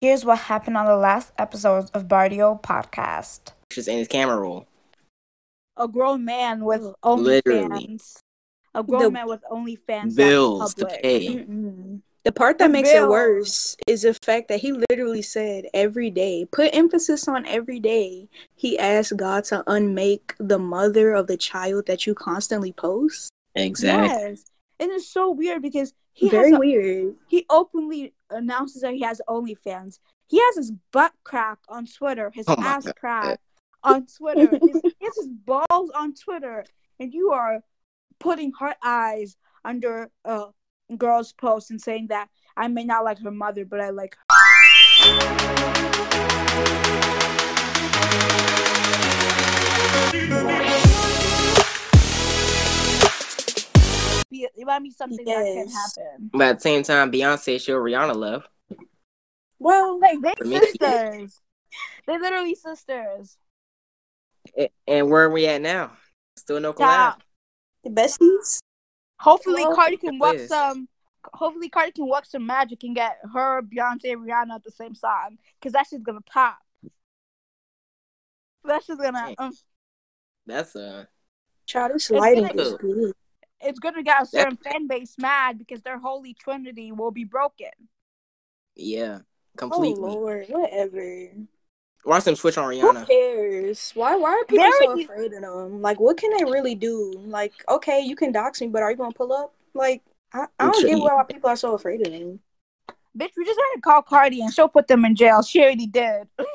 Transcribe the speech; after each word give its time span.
Here's 0.00 0.24
what 0.24 0.38
happened 0.38 0.78
on 0.78 0.86
the 0.86 0.96
last 0.96 1.30
episode 1.36 1.90
of 1.92 2.08
Bardio 2.08 2.62
Podcast. 2.62 3.52
Just 3.70 3.86
in 3.86 3.98
his 3.98 4.08
camera 4.08 4.38
roll. 4.40 4.66
A 5.76 5.86
grown 5.86 6.24
man 6.24 6.64
with 6.64 6.80
Literally. 7.04 7.86
OnlyFans. 7.86 8.16
A 8.74 8.82
grown 8.82 9.02
The 9.02 9.10
man 9.10 9.28
with 9.28 9.44
OnlyFans. 9.50 10.16
Bills 10.16 10.72
to 10.74 10.86
pay. 10.86 11.26
Mm-mm. 11.26 12.00
The 12.24 12.32
part 12.32 12.56
that 12.58 12.68
The 12.68 12.72
makes 12.72 12.88
it 12.88 13.06
worse 13.06 13.76
is 13.86 14.00
the 14.02 14.14
fact 14.14 14.48
that 14.48 14.60
he 14.60 14.72
literally 14.72 15.20
said 15.20 15.66
every 15.74 16.10
day, 16.10 16.46
put 16.50 16.74
emphasis 16.74 17.28
on 17.28 17.44
every 17.44 17.78
day. 17.78 18.30
He 18.54 18.78
asked 18.78 19.18
God 19.18 19.44
to 19.44 19.62
unmake 19.66 20.34
the 20.38 20.58
mother 20.58 21.12
of 21.12 21.26
the 21.26 21.36
child 21.36 21.86
that 21.88 22.06
you 22.06 22.14
constantly 22.14 22.72
post. 22.72 23.28
Exactly. 23.54 24.08
Yes. 24.08 24.44
And 24.80 24.90
it's 24.90 25.06
so 25.08 25.30
weird 25.30 25.60
because 25.62 25.92
he 26.14 26.30
Very 26.30 26.50
has 26.50 26.56
a, 26.56 26.58
weird. 26.58 27.14
he 27.28 27.44
openly 27.50 28.14
announces 28.30 28.80
that 28.82 28.94
he 28.94 29.02
has 29.02 29.20
OnlyFans. 29.28 29.98
He 30.26 30.38
has 30.40 30.56
his 30.56 30.72
butt 30.90 31.12
crack 31.22 31.58
on 31.68 31.86
Twitter, 31.86 32.30
his 32.34 32.46
Oh 32.48 32.56
ass 32.58 32.86
God. 32.86 32.96
crack 32.96 33.40
on 33.84 34.06
Twitter, 34.06 34.48
his, 34.50 34.80
he 34.82 35.04
has 35.04 35.16
his 35.18 35.28
balls 35.28 35.90
on 35.94 36.14
Twitter, 36.14 36.64
and 36.98 37.12
you 37.12 37.30
are 37.32 37.60
putting 38.18 38.52
heart 38.52 38.76
eyes 38.82 39.36
under 39.64 40.10
a 40.24 40.46
girl's 40.96 41.32
post 41.32 41.70
and 41.70 41.80
saying 41.80 42.06
that 42.08 42.28
I 42.56 42.68
may 42.68 42.84
not 42.84 43.04
like 43.04 43.18
her 43.20 43.30
mother, 43.30 43.64
but 43.64 43.80
I 43.80 43.90
like 43.90 44.16
her. 44.16 44.26
Be- 54.70 54.74
It 54.74 54.80
might 54.80 54.82
be 54.82 54.90
something 54.90 55.24
that 55.24 55.44
can 55.44 55.68
happen. 55.68 56.30
But 56.32 56.42
at 56.42 56.56
the 56.56 56.60
same 56.60 56.82
time, 56.82 57.10
Beyonce 57.10 57.60
showed 57.60 57.80
Rihanna 57.82 58.14
love. 58.16 58.46
Well, 59.58 59.98
Like 60.00 60.20
they 60.20 60.32
For 60.38 60.44
sisters. 60.46 61.40
they 62.06 62.18
literally 62.18 62.54
sisters. 62.54 63.36
And 64.86 65.10
where 65.10 65.24
are 65.24 65.30
we 65.30 65.46
at 65.46 65.60
now? 65.60 65.92
Still 66.36 66.60
no 66.60 66.72
collab. 66.72 66.78
Stop. 66.78 67.22
the 67.84 67.90
besties. 67.90 68.58
Hopefully 69.18 69.64
Well, 69.64 69.74
Cardi 69.74 69.96
can 69.98 70.18
work 70.18 70.38
some. 70.40 70.88
Hopefully 71.34 71.68
Cardi 71.68 71.92
can 71.92 72.08
work 72.08 72.24
some 72.24 72.46
magic 72.46 72.82
and 72.84 72.94
get 72.96 73.18
her, 73.34 73.60
Beyonce, 73.62 74.14
Rihanna 74.16 74.54
at 74.54 74.64
the 74.64 74.70
same 74.70 74.94
song, 74.94 75.36
because 75.60 75.72
that 75.74 75.86
shit's 75.86 76.02
gonna 76.02 76.22
pop. 76.22 76.58
That's 78.64 78.86
just 78.86 79.00
gonna. 79.00 79.26
Hey. 79.28 79.34
Um, 79.38 79.52
That's 80.46 80.74
uh 80.74 81.04
Child, 81.66 81.92
this 81.92 82.10
It's 82.10 82.18
lighting 82.18 82.46
gonna- 82.46 82.62
is 82.62 82.74
good. 82.74 83.12
It's 83.60 83.78
gonna 83.78 84.02
get 84.02 84.22
a 84.22 84.26
certain 84.26 84.56
fan 84.56 84.86
base 84.86 85.14
mad 85.18 85.58
because 85.58 85.82
their 85.82 85.98
holy 85.98 86.34
trinity 86.34 86.92
will 86.92 87.10
be 87.10 87.24
broken. 87.24 87.70
yeah, 88.76 89.18
Oh 89.22 89.56
completely. 89.56 90.00
Lord, 90.00 90.46
whatever. 90.48 91.28
Watch 92.04 92.24
them 92.24 92.36
switch 92.36 92.56
on 92.56 92.66
Rihanna. 92.72 93.00
Who 93.00 93.06
cares? 93.06 93.90
Why? 93.94 94.16
Why 94.16 94.30
are 94.30 94.44
people 94.46 94.64
Very- 94.64 94.86
so 94.86 95.00
afraid 95.02 95.32
of 95.34 95.42
them? 95.42 95.82
Like, 95.82 96.00
what 96.00 96.16
can 96.16 96.30
they 96.36 96.44
really 96.50 96.74
do? 96.74 97.12
Like, 97.26 97.52
okay, 97.68 98.00
you 98.00 98.16
can 98.16 98.32
dox 98.32 98.60
me, 98.62 98.68
but 98.68 98.82
are 98.82 98.90
you 98.90 98.96
gonna 98.96 99.12
pull 99.12 99.32
up? 99.34 99.52
Like, 99.74 100.02
I, 100.32 100.46
I 100.58 100.70
don't 100.70 100.86
get 100.86 100.98
why 100.98 101.24
people 101.24 101.50
are 101.50 101.56
so 101.56 101.74
afraid 101.74 102.06
of 102.06 102.12
them. 102.12 102.40
Bitch, 103.18 103.32
we 103.36 103.44
just 103.44 103.58
gotta 103.58 103.80
call 103.82 104.02
Cardi 104.02 104.40
and 104.40 104.52
she'll 104.54 104.68
put 104.68 104.86
them 104.88 105.04
in 105.04 105.14
jail. 105.16 105.42
She 105.42 105.60
already 105.62 105.86
did. 105.86 106.26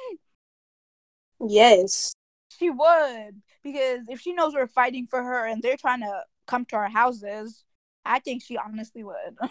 Yes. 1.47 2.13
She 2.57 2.69
would 2.69 3.41
because 3.63 3.99
if 4.07 4.21
she 4.21 4.33
knows 4.33 4.53
we're 4.53 4.67
fighting 4.67 5.05
for 5.07 5.21
her 5.21 5.45
and 5.45 5.61
they're 5.61 5.77
trying 5.77 5.99
to 6.01 6.23
come 6.47 6.65
to 6.65 6.75
our 6.75 6.89
houses, 6.89 7.63
I 8.05 8.19
think 8.19 8.43
she 8.43 8.57
honestly 8.57 9.03
would. 9.03 9.37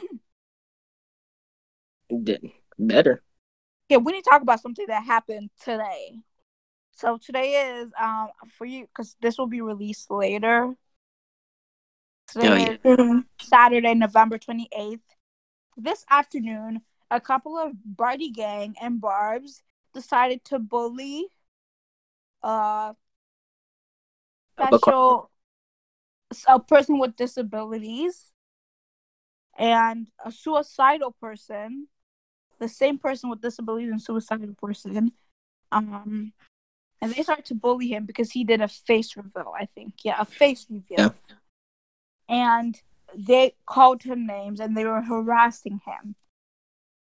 Did- 2.22 2.50
Better. 2.78 3.22
Okay, 3.90 3.98
we 3.98 4.12
need 4.12 4.24
to 4.24 4.30
talk 4.30 4.42
about 4.42 4.60
something 4.60 4.86
that 4.88 5.04
happened 5.04 5.50
today. 5.62 6.18
So 6.96 7.18
today 7.18 7.78
is 7.80 7.90
um 8.00 8.28
for 8.56 8.64
you 8.64 8.86
because 8.86 9.16
this 9.20 9.38
will 9.38 9.46
be 9.46 9.60
released 9.60 10.10
later. 10.10 10.74
Today 12.28 12.48
Oh, 12.48 12.56
yeah. 12.56 12.76
is 12.84 13.24
Saturday, 13.40 13.94
November 13.94 14.38
twenty 14.38 14.68
eighth. 14.76 15.02
This 15.76 16.04
afternoon, 16.10 16.82
a 17.10 17.20
couple 17.20 17.58
of 17.58 17.72
Bardi 17.84 18.30
Gang 18.30 18.74
and 18.80 19.00
Barbs 19.00 19.62
decided 19.92 20.44
to 20.46 20.58
bully 20.58 21.26
uh 22.42 22.92
special 24.56 25.30
a 26.48 26.58
person 26.58 26.98
with 26.98 27.16
disabilities 27.16 28.32
and 29.58 30.08
a 30.24 30.32
suicidal 30.32 31.12
person 31.20 31.88
the 32.58 32.68
same 32.68 32.98
person 32.98 33.30
with 33.30 33.40
disabilities 33.40 33.90
and 33.90 34.00
suicidal 34.02 34.54
person 34.60 35.12
um 35.72 36.32
and 37.00 37.12
they 37.12 37.22
started 37.22 37.44
to 37.44 37.54
bully 37.54 37.88
him 37.88 38.04
because 38.06 38.30
he 38.32 38.42
did 38.44 38.60
a 38.60 38.68
face 38.68 39.16
reveal 39.16 39.52
i 39.58 39.64
think 39.66 39.92
yeah 40.02 40.16
a 40.20 40.24
face 40.24 40.66
reveal 40.70 40.98
Yeah. 40.98 41.10
and 42.28 42.80
they 43.14 43.54
called 43.66 44.02
him 44.02 44.26
names 44.26 44.58
and 44.60 44.76
they 44.76 44.84
were 44.84 45.02
harassing 45.02 45.80
him 45.86 46.16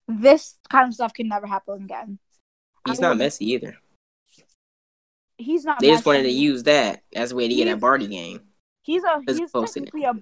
this 0.08 0.58
kind 0.70 0.88
of 0.88 0.94
stuff 0.94 1.14
can 1.14 1.28
never 1.28 1.48
happen 1.48 1.84
again 1.84 2.20
He's 2.88 3.00
I 3.00 3.02
not 3.02 3.10
would- 3.10 3.18
messy 3.20 3.52
either. 3.52 3.78
he's 5.38 5.66
not 5.66 5.80
They 5.80 5.88
just 5.90 6.06
wanted 6.06 6.24
to 6.24 6.32
use 6.32 6.64
that 6.64 7.04
as 7.14 7.34
a 7.34 7.36
way 7.36 7.50
to 7.50 7.54
get 7.54 7.68
at 7.68 7.82
Bardi 7.82 8.08
Gang. 8.08 8.40
He's 8.88 9.04
a 9.04 9.22
he's 9.28 9.50
opposed 9.50 9.74
technically 9.76 10.04
a 10.06 10.14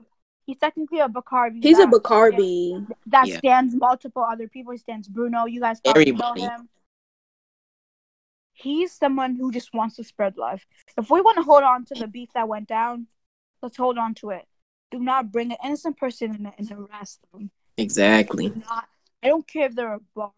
he's 0.45 0.57
technically 0.57 0.99
a 0.99 1.07
Bacardi 1.07 1.63
He's 1.63 1.79
a 1.79 1.85
that- 1.85 1.93
Bacardi. 1.93 2.87
that 3.13 3.27
Yeah. 3.27 3.37
stands 3.37 3.75
multiple 3.87 4.23
other 4.33 4.47
people. 4.55 4.71
He 4.73 4.79
stands 4.79 5.07
Bruno. 5.07 5.45
You 5.45 5.61
guys 5.61 5.79
probably 5.81 6.11
know 6.11 6.33
him. 6.33 6.69
He's 8.53 8.91
someone 8.93 9.35
who 9.35 9.51
just 9.51 9.73
wants 9.73 9.95
to 9.97 10.03
spread 10.03 10.37
love. 10.37 10.61
If 10.97 11.09
we 11.09 11.21
want 11.21 11.37
to 11.37 11.43
hold 11.43 11.63
on 11.63 11.85
to 11.85 11.95
the 11.95 12.07
beef 12.07 12.29
that 12.33 12.47
went 12.47 12.67
down, 12.67 13.07
let's 13.61 13.77
hold 13.77 13.97
on 13.97 14.13
to 14.15 14.29
it. 14.31 14.45
Do 14.91 14.99
not 14.99 15.31
bring 15.31 15.51
an 15.51 15.57
innocent 15.63 15.97
person 15.97 16.33
in 16.35 16.51
and 16.57 16.69
harass 16.69 17.19
them. 17.33 17.51
Exactly. 17.77 18.49
Do 18.49 18.61
not. 18.69 18.85
I 19.21 19.27
don't 19.27 19.45
care 19.47 19.65
if 19.67 19.75
they're 19.75 19.93
a 19.93 19.99
barb. 20.15 20.31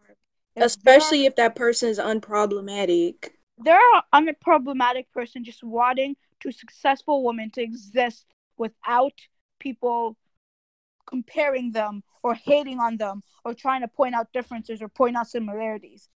If 0.56 0.64
Especially 0.64 1.26
if 1.26 1.36
that 1.36 1.54
person 1.54 1.88
is 1.90 1.98
unproblematic. 2.00 3.30
they're, 3.58 3.78
they're 3.78 4.02
unproblematic 4.34 5.06
person 5.14 5.44
just 5.44 5.62
wanting 5.62 6.16
to 6.40 6.52
successful 6.52 7.24
women 7.24 7.50
to 7.50 7.62
exist 7.62 8.26
without 8.56 9.12
people 9.58 10.16
comparing 11.06 11.72
them 11.72 12.02
or 12.22 12.34
hating 12.34 12.78
on 12.78 12.96
them 12.96 13.22
or 13.44 13.54
trying 13.54 13.80
to 13.80 13.88
point 13.88 14.14
out 14.14 14.32
differences 14.32 14.82
or 14.82 14.88
point 14.88 15.16
out 15.16 15.28
similarities. 15.28 16.08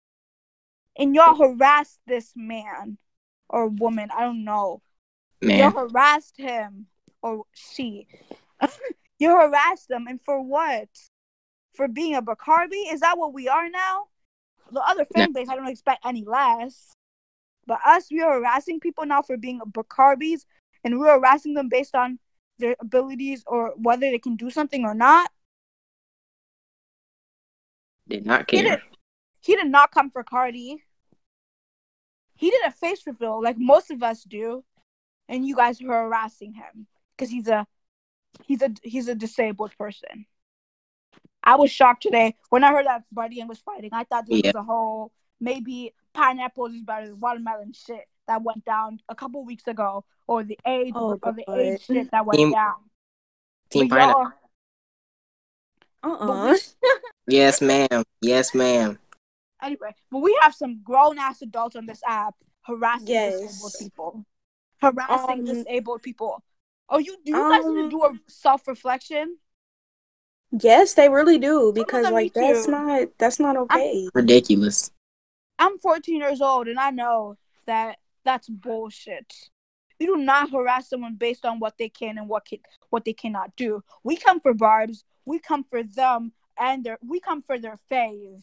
And 0.99 1.15
y'all 1.15 1.35
harassed 1.35 2.01
this 2.07 2.33
man 2.37 2.99
or 3.49 3.69
woman, 3.69 4.11
I 4.15 4.23
don't 4.23 4.45
know. 4.45 4.83
Man. 5.41 5.59
You 5.59 5.71
harassed 5.71 6.37
him 6.37 6.87
or 7.23 7.45
she. 7.55 8.07
you 9.19 9.31
harassed 9.31 9.89
them, 9.89 10.07
and 10.07 10.21
for 10.21 10.41
what? 10.41 10.89
For 11.75 11.89
being 11.89 12.15
a 12.15 12.23
Bacardi? 12.23 12.93
Is 12.93 13.01
that 13.01 13.19
what 13.19 13.33
we 13.33 13.49
are 13.49 13.69
now? 13.69 14.05
The 14.71 14.81
other 14.81 15.05
fan 15.05 15.33
base, 15.33 15.49
I 15.49 15.57
don't 15.57 15.69
expect 15.69 16.05
any 16.07 16.25
less. 16.25 16.93
But 17.67 17.81
us, 17.87 18.11
we 18.11 18.21
are 18.21 18.35
harassing 18.41 18.81
people 18.81 19.07
now 19.07 19.23
for 19.23 19.37
being 19.37 19.61
Bacarbis, 19.61 20.45
and 20.85 20.99
we're 20.99 21.19
harassing 21.19 21.55
them 21.55 21.69
based 21.69 21.95
on 21.95 22.19
their 22.59 22.77
abilities 22.81 23.45
or 23.47 23.75
whether 23.77 24.11
they 24.11 24.19
can 24.19 24.37
do 24.37 24.51
something 24.51 24.85
or 24.85 24.95
not. 24.95 25.31
Did 28.09 28.27
not 28.27 28.47
He 28.49 28.63
care. 28.63 28.71
did, 28.71 28.81
he 29.41 29.57
did 29.57 29.69
not 29.69 29.93
come 29.93 30.11
for 30.11 30.23
Cardi. 30.25 30.83
He 32.37 32.51
did 32.51 32.65
a 32.67 32.73
face 32.73 33.07
reveal 33.07 33.43
like 33.43 33.57
most 33.59 33.91
of 33.91 34.03
us 34.03 34.25
do, 34.25 34.65
and 35.29 35.47
you 35.47 35.55
guys 35.55 35.81
were 35.81 35.93
harassing 35.95 36.55
him 36.55 36.87
because 37.17 37.31
he's 37.31 37.47
a 37.47 37.67
he's 38.45 38.63
a 38.63 38.71
he's 38.83 39.09
a 39.09 39.15
disabled 39.15 39.73
person. 39.79 40.27
I 41.45 41.57
was 41.57 41.71
shocked 41.71 42.03
today 42.03 42.37
when 42.51 42.65
I 42.65 42.73
heard 42.73 42.87
that 42.87 43.05
Buddy 43.13 43.41
and 43.41 43.49
was 43.49 43.59
fighting. 43.59 43.91
I 43.93 44.05
thought 44.05 44.27
this 44.27 44.43
Yeah. 44.43 44.53
was 44.53 44.55
a 44.55 44.63
whole 44.63 45.13
maybe 45.41 45.95
pineapples 46.15 46.75
is 46.75 46.83
better 46.83 47.07
than 47.07 47.21
watermelon 47.21 47.73
shit 47.73 48.05
that 48.29 48.43
went 48.43 48.65
down 48.65 49.01
a 49.09 49.15
couple 49.15 49.45
weeks 49.45 49.67
ago, 49.67 50.05
or 50.27 50.45
the 50.45 50.59
age 50.67 50.93
Oh, 50.95 51.19
or 51.23 51.33
the 51.33 51.45
age 51.55 51.85
shit 51.85 52.11
that 52.11 52.25
went 52.27 52.39
Team- 52.39 52.53
down. 52.53 52.75
Team 53.71 53.89
But 53.89 53.99
Pineapple. 53.99 54.33
Uh-uh. 56.05 56.57
Yes, 57.29 57.61
ma'am. 57.61 58.03
Yes, 58.21 58.53
ma'am. 58.55 58.99
Anyway, 59.63 59.95
but 60.11 60.19
we 60.19 60.37
have 60.43 60.55
some 60.55 60.81
grown 60.83 61.19
ass 61.19 61.41
adults 61.41 61.77
on 61.77 61.87
this 61.87 62.01
app 62.07 62.35
harassing 62.63 63.07
disabled 63.07 63.73
people, 63.79 64.25
harassing 64.81 65.39
Um, 65.41 65.45
disabled 65.45 66.03
people. 66.03 66.43
Oh, 66.89 66.99
you 66.99 67.17
do 67.25 67.31
you 67.33 67.49
guys 67.49 67.65
need 67.65 67.75
to 67.77 67.83
um, 67.85 67.89
do 67.91 68.05
a 68.05 68.13
self 68.29 68.67
reflection? 68.67 69.39
Yes, 70.51 70.95
they 70.95 71.09
really 71.09 71.39
do 71.39 71.73
because 71.73 72.11
like 72.11 72.35
that's 72.35 72.67
too. 72.67 72.73
not 72.73 73.09
that's 73.19 73.41
not 73.41 73.57
okay. 73.57 74.09
Ridiculous. 74.15 74.91
I'm 75.63 75.79
14 75.79 76.17
years 76.17 76.41
old 76.41 76.67
and 76.67 76.81
I 76.81 76.91
know 76.91 77.37
that 77.67 77.99
that's 78.25 78.49
bullshit. 78.49 79.33
You 80.01 80.09
do 80.09 80.17
not 80.17 80.51
harass 80.51 80.89
someone 80.91 81.15
based 81.15 81.45
on 81.45 81.61
what 81.61 81.79
they 81.79 81.89
can 81.89 82.19
and 82.19 82.29
what 82.29 82.47
can, 82.47 82.59
what 82.91 83.05
they 83.05 83.13
cannot 83.13 83.55
do. 83.55 83.81
We 84.03 84.17
come 84.17 84.41
for 84.41 84.55
barbs. 84.55 85.05
We 85.25 85.39
come 85.39 85.63
for 85.63 85.85
them 85.85 86.33
and 86.59 86.83
their 86.83 86.99
we 87.01 87.21
come 87.21 87.43
for 87.43 87.61
their 87.61 87.79
fave. 87.89 88.43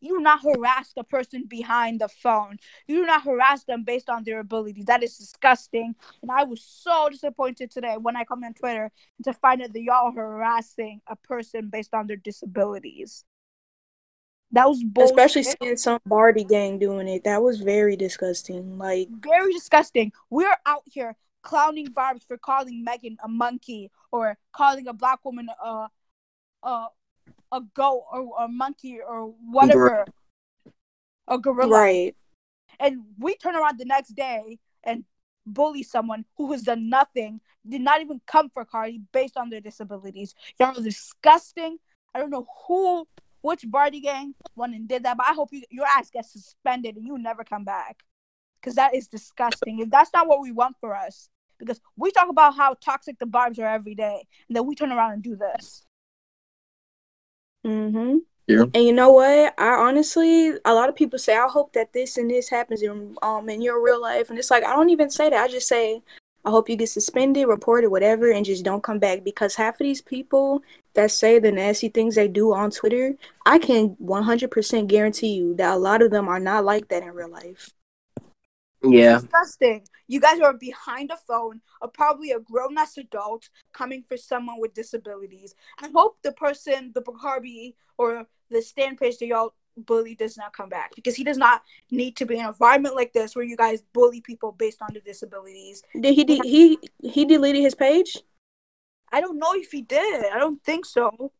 you 0.00 0.18
do 0.18 0.20
not 0.20 0.42
harass 0.42 0.92
the 0.92 1.02
person 1.02 1.46
behind 1.48 2.00
the 2.00 2.08
phone. 2.08 2.58
You 2.86 2.98
do 2.98 3.06
not 3.06 3.24
harass 3.24 3.64
them 3.64 3.82
based 3.82 4.08
on 4.08 4.22
their 4.22 4.38
abilities. 4.38 4.84
That 4.84 5.02
is 5.02 5.18
disgusting. 5.18 5.96
And 6.22 6.30
I 6.30 6.44
was 6.44 6.62
so 6.62 7.08
disappointed 7.10 7.72
today 7.72 7.96
when 8.00 8.16
I 8.16 8.22
come 8.22 8.44
on 8.44 8.54
Twitter 8.54 8.92
to 9.24 9.32
find 9.32 9.60
out 9.60 9.72
that 9.72 9.82
y'all 9.82 10.12
harassing 10.12 11.00
a 11.08 11.16
person 11.16 11.68
based 11.68 11.94
on 11.94 12.06
their 12.06 12.16
disabilities. 12.16 13.24
That 14.54 14.68
was 14.68 14.84
bullshit. 14.84 15.10
Especially 15.10 15.42
seeing 15.42 15.76
some 15.76 15.98
Bardi 16.06 16.44
gang 16.44 16.78
doing 16.78 17.08
it. 17.08 17.24
That 17.24 17.42
was 17.42 17.60
very 17.60 17.96
disgusting. 17.96 18.78
Like 18.78 19.08
very 19.10 19.52
disgusting. 19.52 20.12
We're 20.30 20.56
out 20.64 20.82
here 20.86 21.16
clowning 21.42 21.86
Barbs 21.86 22.24
for 22.24 22.38
calling 22.38 22.84
Megan 22.84 23.16
a 23.24 23.28
monkey 23.28 23.90
or 24.12 24.38
calling 24.52 24.86
a 24.86 24.92
black 24.92 25.24
woman 25.24 25.48
a 25.62 25.88
a 26.62 26.86
a 27.50 27.60
goat 27.74 28.04
or 28.12 28.44
a 28.44 28.46
monkey 28.46 29.00
or 29.00 29.34
whatever. 29.50 30.06
A 31.26 31.36
gorilla. 31.36 31.76
right. 31.76 32.16
And 32.78 33.02
we 33.18 33.34
turn 33.34 33.56
around 33.56 33.78
the 33.78 33.84
next 33.84 34.10
day 34.10 34.60
and 34.84 35.04
bully 35.46 35.82
someone 35.82 36.24
who 36.36 36.52
has 36.52 36.62
done 36.62 36.88
nothing, 36.88 37.40
did 37.68 37.80
not 37.80 38.00
even 38.02 38.20
come 38.24 38.50
for 38.50 38.64
Cardi 38.64 39.00
based 39.12 39.36
on 39.36 39.50
their 39.50 39.60
disabilities. 39.60 40.32
Y'all 40.60 40.78
are 40.78 40.82
disgusting. 40.82 41.78
I 42.14 42.20
don't 42.20 42.30
know 42.30 42.46
who 42.68 43.08
which 43.44 43.70
Bardi 43.70 44.00
gang 44.00 44.34
went 44.56 44.74
and 44.74 44.88
did 44.88 45.02
that, 45.02 45.18
but 45.18 45.26
I 45.28 45.34
hope 45.34 45.50
you, 45.52 45.62
your 45.68 45.84
ass 45.84 46.08
gets 46.08 46.32
suspended 46.32 46.96
and 46.96 47.06
you 47.06 47.18
never 47.18 47.44
come 47.44 47.62
back. 47.62 48.02
Because 48.58 48.76
that 48.76 48.94
is 48.94 49.06
disgusting. 49.06 49.80
If 49.80 49.90
that's 49.90 50.10
not 50.14 50.26
what 50.26 50.40
we 50.40 50.50
want 50.50 50.76
for 50.80 50.96
us, 50.96 51.28
because 51.58 51.78
we 51.94 52.10
talk 52.10 52.30
about 52.30 52.56
how 52.56 52.74
toxic 52.82 53.18
the 53.18 53.26
barbs 53.26 53.58
are 53.58 53.68
every 53.68 53.94
day, 53.94 54.26
and 54.48 54.56
then 54.56 54.64
we 54.64 54.74
turn 54.74 54.92
around 54.92 55.12
and 55.12 55.22
do 55.22 55.36
this. 55.36 55.84
Mm-hmm. 57.66 58.16
Yeah. 58.46 58.64
And 58.72 58.84
you 58.84 58.94
know 58.94 59.12
what? 59.12 59.52
I 59.58 59.68
honestly, 59.74 60.52
a 60.64 60.72
lot 60.72 60.88
of 60.88 60.96
people 60.96 61.18
say, 61.18 61.36
I 61.36 61.46
hope 61.46 61.74
that 61.74 61.92
this 61.92 62.16
and 62.16 62.30
this 62.30 62.48
happens 62.48 62.80
in 62.80 63.14
um 63.20 63.50
in 63.50 63.60
your 63.60 63.84
real 63.84 64.00
life, 64.00 64.30
and 64.30 64.38
it's 64.38 64.50
like 64.50 64.64
I 64.64 64.74
don't 64.74 64.88
even 64.88 65.10
say 65.10 65.28
that. 65.28 65.44
I 65.44 65.48
just 65.48 65.68
say, 65.68 66.02
I 66.44 66.50
hope 66.50 66.68
you 66.68 66.76
get 66.76 66.88
suspended, 66.88 67.48
reported, 67.48 67.90
whatever, 67.90 68.30
and 68.30 68.44
just 68.44 68.64
don't 68.64 68.82
come 68.82 68.98
back. 68.98 69.24
Because 69.24 69.54
half 69.54 69.80
of 69.80 69.84
these 69.84 70.02
people 70.02 70.62
that 70.94 71.10
say 71.10 71.38
the 71.38 71.50
nasty 71.50 71.88
things 71.88 72.14
they 72.14 72.28
do 72.28 72.52
on 72.52 72.70
Twitter, 72.70 73.14
I 73.46 73.58
can 73.58 73.96
100% 73.96 74.86
guarantee 74.86 75.34
you 75.34 75.54
that 75.56 75.74
a 75.74 75.78
lot 75.78 76.02
of 76.02 76.10
them 76.10 76.28
are 76.28 76.40
not 76.40 76.64
like 76.64 76.88
that 76.88 77.02
in 77.02 77.10
real 77.10 77.30
life. 77.30 77.70
Yeah. 78.82 79.20
Disgusting. 79.20 79.86
You 80.06 80.20
guys 80.20 80.40
are 80.40 80.52
behind 80.52 81.10
a 81.10 81.16
phone, 81.16 81.62
or 81.80 81.88
probably 81.88 82.32
a 82.32 82.40
grown 82.40 82.76
ass 82.76 82.98
adult 82.98 83.48
coming 83.72 84.02
for 84.02 84.18
someone 84.18 84.60
with 84.60 84.74
disabilities. 84.74 85.54
I 85.80 85.88
hope 85.94 86.18
the 86.22 86.32
person, 86.32 86.92
the 86.94 87.00
Bacardi 87.00 87.74
or 87.96 88.26
the 88.50 88.60
stand 88.60 88.98
page 88.98 89.16
that 89.18 89.26
y'all 89.26 89.54
bully 89.76 90.14
does 90.14 90.36
not 90.36 90.52
come 90.52 90.68
back 90.68 90.94
because 90.94 91.14
he 91.14 91.24
does 91.24 91.38
not 91.38 91.62
need 91.90 92.16
to 92.16 92.26
be 92.26 92.34
in 92.34 92.40
an 92.42 92.48
environment 92.48 92.94
like 92.94 93.12
this 93.12 93.34
where 93.34 93.44
you 93.44 93.56
guys 93.56 93.82
bully 93.92 94.20
people 94.20 94.52
based 94.52 94.80
on 94.82 94.88
their 94.92 95.02
disabilities. 95.02 95.82
Did 96.00 96.14
he? 96.14 96.24
De- 96.24 96.40
he 96.48 96.78
he 97.02 97.24
deleted 97.24 97.62
his 97.62 97.74
page? 97.74 98.18
I 99.12 99.20
don't 99.20 99.38
know 99.38 99.52
if 99.54 99.70
he 99.70 99.82
did. 99.82 100.26
I 100.32 100.38
don't 100.38 100.62
think 100.64 100.84
so. 100.84 101.32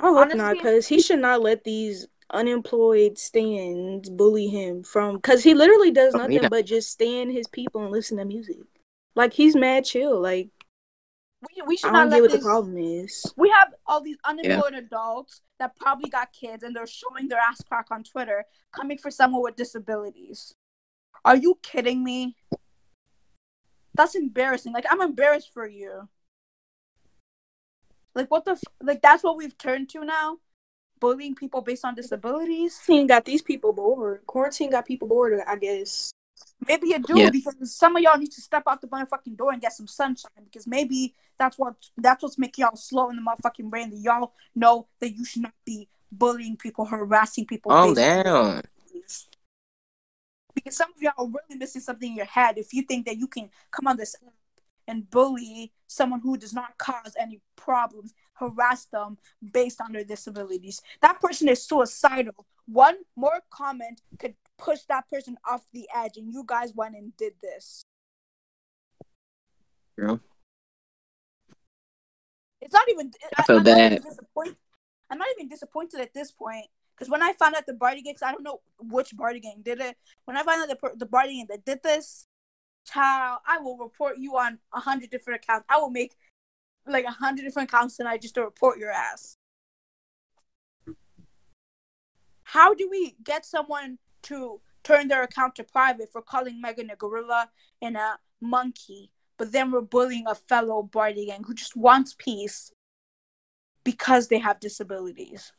I 0.00 0.06
hope 0.06 0.18
Honestly- 0.18 0.38
not, 0.38 0.56
because 0.56 0.86
he 0.86 1.00
should 1.00 1.20
not 1.20 1.42
let 1.42 1.64
these 1.64 2.06
unemployed 2.30 3.18
stands 3.18 4.08
bully 4.10 4.48
him 4.48 4.82
from. 4.82 5.16
Because 5.16 5.42
he 5.42 5.54
literally 5.54 5.90
does 5.90 6.14
nothing 6.14 6.46
but 6.50 6.66
just 6.66 6.90
stand 6.90 7.32
his 7.32 7.46
people 7.48 7.82
and 7.82 7.90
listen 7.90 8.18
to 8.18 8.24
music. 8.24 8.58
Like 9.14 9.32
he's 9.32 9.56
mad 9.56 9.84
chill. 9.84 10.20
Like 10.20 10.50
We, 11.42 11.62
we 11.66 11.76
should 11.76 11.90
I 11.90 11.92
not 11.92 12.00
don't 12.00 12.10
let 12.10 12.16
get 12.16 12.22
what 12.22 12.30
this. 12.32 12.40
the 12.40 12.46
problem 12.46 12.76
is. 12.78 13.32
We 13.36 13.48
have 13.50 13.72
all 13.86 14.00
these 14.00 14.16
unemployed 14.24 14.74
adults 14.74 15.42
that 15.58 15.76
probably 15.76 16.10
got 16.10 16.32
kids 16.32 16.64
and 16.64 16.74
they're 16.74 16.86
showing 16.86 17.28
their 17.28 17.38
ass 17.38 17.62
crack 17.68 17.86
on 17.90 18.02
Twitter 18.02 18.44
coming 18.72 18.98
for 18.98 19.10
someone 19.10 19.42
with 19.42 19.56
disabilities. 19.56 20.52
Are 21.24 21.36
you 21.36 21.58
kidding 21.62 22.02
me? 22.02 22.36
That's 23.94 24.14
embarrassing. 24.14 24.72
Like 24.72 24.86
I'm 24.90 25.00
embarrassed 25.00 25.50
for 25.52 25.66
you. 25.66 26.08
Like 28.14 28.30
what 28.30 28.44
the 28.44 28.52
f- 28.52 28.62
like 28.82 29.02
that's 29.02 29.22
what 29.22 29.36
we've 29.36 29.56
turned 29.56 29.88
to 29.90 30.04
now? 30.04 30.38
Bullying 31.00 31.36
people 31.36 31.60
based 31.60 31.84
on 31.84 31.94
disabilities? 31.94 32.80
Quarantine 32.84 33.06
got 33.06 33.24
these 33.24 33.42
people 33.42 33.72
bored. 33.72 34.26
Quarantine 34.26 34.70
got 34.70 34.86
people 34.86 35.06
bored. 35.06 35.40
I 35.46 35.56
guess. 35.56 36.10
Maybe 36.66 36.88
you 36.88 36.98
do 36.98 37.18
Yeah. 37.18 37.30
because 37.30 37.74
some 37.74 37.96
of 37.96 38.02
y'all 38.02 38.18
need 38.18 38.32
to 38.32 38.40
step 38.40 38.64
out 38.66 38.80
the 38.80 38.88
motherfucking 38.88 39.36
door 39.36 39.52
and 39.52 39.60
get 39.60 39.72
some 39.72 39.86
sunshine 39.86 40.44
because 40.44 40.66
maybe 40.66 41.14
that's 41.38 41.58
what 41.58 41.74
that's 41.96 42.22
what's 42.22 42.38
making 42.38 42.64
y'all 42.64 42.76
slow 42.76 43.10
in 43.10 43.16
the 43.16 43.22
motherfucking 43.22 43.70
brain 43.70 43.90
that 43.90 43.98
y'all 43.98 44.32
know 44.54 44.86
that 45.00 45.10
you 45.14 45.24
should 45.24 45.42
not 45.42 45.54
be 45.64 45.88
bullying 46.10 46.56
people, 46.56 46.84
harassing 46.84 47.46
people. 47.46 47.70
Calm 47.70 47.94
down. 47.94 48.62
Because 50.54 50.76
some 50.76 50.90
of 50.94 51.00
y'all 51.00 51.12
are 51.18 51.26
really 51.26 51.58
missing 51.58 51.80
something 51.80 52.10
in 52.10 52.16
your 52.16 52.26
head 52.26 52.58
if 52.58 52.74
you 52.74 52.82
think 52.82 53.06
that 53.06 53.16
you 53.16 53.28
can 53.28 53.48
come 53.70 53.86
on 53.86 53.96
this 53.96 54.16
and 54.88 55.08
bully 55.10 55.70
someone 55.86 56.20
who 56.20 56.36
does 56.36 56.52
not 56.52 56.76
cause 56.78 57.14
any 57.18 57.40
problems, 57.54 58.14
harass 58.38 58.86
them 58.86 59.18
based 59.52 59.80
on 59.80 59.92
their 59.92 60.04
disabilities. 60.04 60.82
That 61.00 61.20
person 61.20 61.48
is 61.48 61.62
suicidal. 61.66 62.46
One 62.66 62.96
more 63.16 63.40
comment 63.50 64.02
could 64.18 64.34
push 64.58 64.80
that 64.88 65.08
person 65.08 65.36
off 65.48 65.64
the 65.72 65.88
edge, 65.94 66.16
and 66.16 66.32
you 66.32 66.44
guys 66.46 66.74
went 66.74 66.96
and 66.96 67.16
did 67.16 67.34
this. 67.40 67.82
True. 69.98 70.20
It's 72.60 72.72
not 72.72 72.88
even. 72.88 73.12
I 73.36 73.42
feel 73.44 73.58
I'm 73.58 73.64
not 73.64 73.78
even 73.78 73.90
bad. 73.90 74.02
disappointed. 74.02 74.56
I'm 75.10 75.18
not 75.18 75.28
even 75.36 75.48
disappointed 75.48 76.00
at 76.00 76.12
this 76.12 76.30
point 76.30 76.66
because 76.94 77.08
when 77.10 77.22
I 77.22 77.32
found 77.32 77.54
out 77.54 77.66
the 77.66 77.72
Bardi 77.72 78.02
gang, 78.02 78.14
'cause 78.14 78.22
I 78.22 78.32
don't 78.32 78.42
know 78.42 78.60
which 78.78 79.16
Bardi 79.16 79.40
gang 79.40 79.62
did 79.62 79.80
it. 79.80 79.96
When 80.24 80.36
I 80.36 80.42
found 80.42 80.62
out 80.62 80.68
the 80.80 80.96
the 80.96 81.06
Bardi 81.06 81.36
gang 81.36 81.46
that 81.48 81.64
did 81.64 81.82
this, 81.82 82.26
child, 82.84 83.40
I 83.46 83.58
will 83.58 83.78
report 83.78 84.18
you 84.18 84.36
on 84.36 84.58
a 84.72 84.80
hundred 84.80 85.10
different 85.10 85.42
accounts. 85.42 85.66
I 85.68 85.78
will 85.78 85.90
make 85.90 86.16
like 86.90 87.04
a 87.04 87.10
hundred 87.10 87.42
different 87.42 87.70
accounts 87.70 87.96
tonight 87.96 88.22
just 88.22 88.34
to 88.34 88.42
report 88.42 88.78
your 88.78 88.90
ass. 88.90 89.36
How 92.42 92.74
do 92.74 92.88
we 92.90 93.14
get 93.22 93.44
someone 93.44 93.98
to 94.22 94.60
turn 94.82 95.08
their 95.08 95.22
account 95.22 95.54
to 95.56 95.64
private 95.64 96.10
for 96.10 96.22
calling 96.22 96.60
Megan 96.60 96.90
a 96.90 96.96
gorilla 96.96 97.50
and 97.82 97.96
a 97.96 98.18
monkey, 98.40 99.10
but 99.36 99.52
then 99.52 99.70
we're 99.70 99.82
bullying 99.82 100.24
a 100.26 100.34
fellow 100.34 100.82
Bardi 100.82 101.26
gang 101.26 101.44
who 101.44 101.54
just 101.54 101.76
wants 101.76 102.14
peace 102.18 102.72
because 103.84 104.28
they 104.28 104.38
have 104.38 104.60
disabilities? 104.60 105.52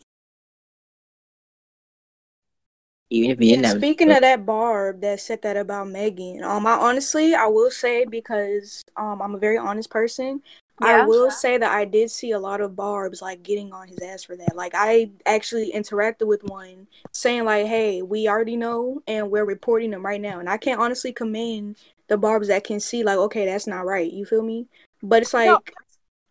Even 3.11 3.31
if 3.31 3.39
you 3.39 3.55
didn't 3.55 3.65
have 3.65 3.77
Speaking 3.77 4.11
of 4.11 4.21
that 4.21 4.45
Barb 4.45 5.01
that 5.01 5.19
said 5.19 5.41
that 5.41 5.57
about 5.57 5.87
Megan, 5.89 6.43
um, 6.43 6.67
I 6.67 6.73
honestly 6.73 7.33
I 7.33 7.47
will 7.47 7.71
say 7.71 8.05
because 8.05 8.83
um 8.97 9.21
I'm 9.21 9.33
a 9.35 9.39
very 9.39 9.57
honest 9.57 9.89
person. 9.89 10.43
I 10.81 10.97
Yeah. 10.97 11.05
will 11.05 11.31
say 11.31 11.57
that 11.57 11.71
I 11.71 11.85
did 11.85 12.09
see 12.11 12.31
a 12.31 12.39
lot 12.39 12.61
of 12.61 12.75
Barbs 12.75 13.21
like 13.21 13.43
getting 13.43 13.73
on 13.73 13.87
his 13.87 13.99
ass 13.99 14.23
for 14.23 14.35
that. 14.37 14.55
Like 14.55 14.73
I 14.75 15.11
actually 15.25 15.71
interacted 15.73 16.27
with 16.27 16.43
one 16.43 16.87
saying 17.11 17.45
like, 17.45 17.67
"Hey, 17.67 18.01
we 18.01 18.27
already 18.27 18.55
know 18.55 19.01
and 19.07 19.29
we're 19.29 19.45
reporting 19.45 19.91
them 19.91 20.05
right 20.05 20.21
now." 20.21 20.39
And 20.39 20.49
I 20.49 20.57
can't 20.57 20.79
honestly 20.79 21.11
commend 21.11 21.77
the 22.07 22.17
Barbs 22.17 22.47
that 22.47 22.63
can 22.63 22.79
see 22.79 23.03
like, 23.03 23.17
"Okay, 23.17 23.45
that's 23.45 23.67
not 23.67 23.85
right." 23.85 24.11
You 24.11 24.25
feel 24.25 24.41
me? 24.41 24.67
But 25.01 25.23
it's 25.23 25.33
No. 25.33 25.39
like 25.53 25.73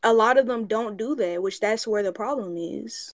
a 0.03 0.13
lot 0.13 0.39
of 0.39 0.47
them 0.47 0.67
don't 0.67 0.97
do 0.97 1.15
that, 1.17 1.43
which 1.43 1.61
that's 1.61 1.87
where 1.87 2.03
the 2.03 2.13
problem 2.13 2.57
is. 2.57 3.13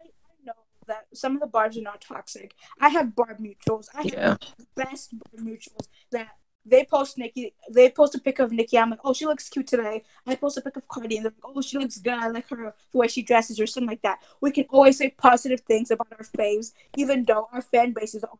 I 0.00 0.04
I 0.04 0.44
know 0.44 0.52
that 0.86 1.06
some 1.14 1.34
of 1.34 1.40
the 1.40 1.46
barbs 1.46 1.76
are 1.76 1.82
not 1.82 2.00
toxic. 2.00 2.54
I 2.80 2.88
have 2.90 3.14
barb 3.14 3.38
mutuals. 3.38 3.86
I 3.94 4.02
have 4.02 4.38
the 4.58 4.66
best 4.76 5.10
barb 5.12 5.46
mutuals 5.46 5.88
that 6.10 6.36
they 6.64 6.84
post 6.84 7.18
Nikki. 7.18 7.54
They 7.70 7.90
post 7.90 8.14
a 8.14 8.20
pic 8.20 8.38
of 8.38 8.52
Nikki. 8.52 8.78
I'm 8.78 8.90
like, 8.90 9.00
oh, 9.04 9.12
she 9.12 9.26
looks 9.26 9.48
cute 9.48 9.66
today. 9.66 10.04
I 10.26 10.36
post 10.36 10.56
a 10.58 10.60
pic 10.60 10.76
of 10.76 10.86
Cardi, 10.88 11.16
and 11.16 11.24
they're 11.26 11.32
like, 11.32 11.56
oh, 11.56 11.60
she 11.62 11.78
looks 11.78 11.98
good. 11.98 12.14
I 12.14 12.28
like 12.28 12.48
her 12.50 12.74
the 12.92 12.98
way 12.98 13.08
she 13.08 13.22
dresses 13.22 13.58
or 13.58 13.66
something 13.66 13.88
like 13.88 14.02
that. 14.02 14.20
We 14.40 14.52
can 14.52 14.66
always 14.70 14.98
say 14.98 15.10
positive 15.10 15.60
things 15.60 15.90
about 15.90 16.08
our 16.12 16.24
faves, 16.24 16.72
even 16.96 17.24
though 17.24 17.48
our 17.52 17.62
fan 17.62 17.92
bases 17.92 18.24
are. 18.24 18.38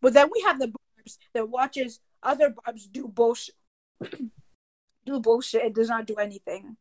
But 0.00 0.14
then 0.14 0.30
we 0.32 0.42
have 0.42 0.58
the 0.60 0.68
barbs 0.68 1.18
that 1.34 1.48
watches 1.48 2.00
other 2.22 2.54
barbs 2.64 2.86
do 2.86 3.08
bullshit. 3.08 3.56
do 5.06 5.20
bullshit 5.20 5.64
and 5.64 5.74
does 5.74 5.88
not 5.88 6.06
do 6.06 6.14
anything. 6.16 6.76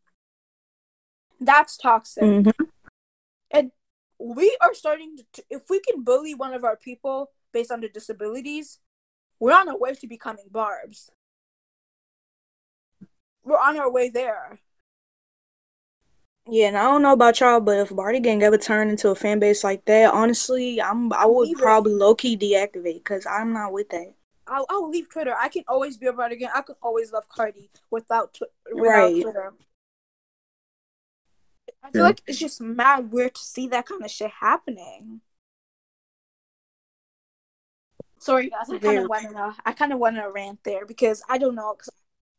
That's 1.39 1.77
toxic. 1.77 2.23
Mhm. 2.23 2.53
And 3.51 3.71
we 4.19 4.55
are 4.61 4.73
starting 4.73 5.17
to, 5.33 5.43
if 5.49 5.63
we 5.69 5.79
can 5.79 6.03
bully 6.03 6.33
one 6.35 6.53
of 6.53 6.63
our 6.63 6.75
people 6.75 7.31
based 7.53 7.71
on 7.71 7.79
their 7.79 7.89
disabilities, 7.89 8.79
we're 9.39 9.53
on 9.53 9.69
our 9.69 9.77
way 9.77 9.93
to 9.95 10.07
becoming 10.07 10.45
barbs. 10.51 11.11
We're 13.43 13.57
on 13.57 13.77
our 13.77 13.91
way 13.91 14.09
there. 14.09 14.59
Yeah, 16.49 16.67
and 16.69 16.77
I 16.77 16.83
don't 16.83 17.01
know 17.01 17.11
about 17.11 17.39
y'all, 17.41 17.59
but 17.59 17.77
if 17.77 17.93
Bardi 17.95 18.21
Gang 18.21 18.41
ever 18.41 18.57
turned 18.57 18.89
into 18.89 19.09
a 19.09 19.15
fan 19.15 19.39
base 19.39 19.63
like 19.65 19.83
that, 19.85 20.13
honestly, 20.13 20.81
I'm 20.81 21.11
I 21.11 21.25
would 21.25 21.49
Leave 21.49 21.59
it. 21.59 21.61
probably 21.61 21.93
low 21.93 22.15
key 22.15 22.37
deactivate 22.37 22.99
because 23.03 23.25
I'm 23.25 23.51
not 23.53 23.73
with 23.73 23.89
that. 23.89 24.13
I'll, 24.47 24.65
I'll 24.69 24.89
leave 24.89 25.09
Twitter. 25.09 25.35
I 25.37 25.49
can 25.49 25.65
always 25.67 25.97
be 25.97 26.07
a 26.07 26.13
brother 26.13 26.35
Gang. 26.35 26.49
I 26.55 26.61
can 26.61 26.75
always 26.81 27.11
love 27.11 27.27
Cardi 27.27 27.69
without 27.91 28.33
tw- 28.33 28.43
without 28.73 29.13
Right. 29.13 29.21
Twitter. 29.21 29.53
I 31.83 31.91
feel 31.91 32.01
Yeah. 32.01 32.07
like 32.07 32.21
it's 32.27 32.39
just 32.39 32.61
mad 32.61 33.11
weird 33.11 33.35
to 33.35 33.41
see 33.41 33.67
that 33.69 33.85
kind 33.85 34.03
of 34.05 34.09
shit 34.11 34.31
happening. 34.31 35.21
Sorry 38.27 38.49
guys, 38.49 38.69
I 38.69 38.77
kind 38.79 38.99
of 38.99 39.07
went 39.09 39.25
on 39.27 39.35
a, 39.35 39.55
I 39.65 39.71
kind 39.71 39.93
of 39.93 39.99
went 39.99 40.17
on 40.17 40.25
a 40.25 40.29
rant 40.29 40.59
there 40.63 40.85
because 40.85 41.23
I 41.29 41.37
don't 41.37 41.55
know 41.55 41.73
because 41.73 41.89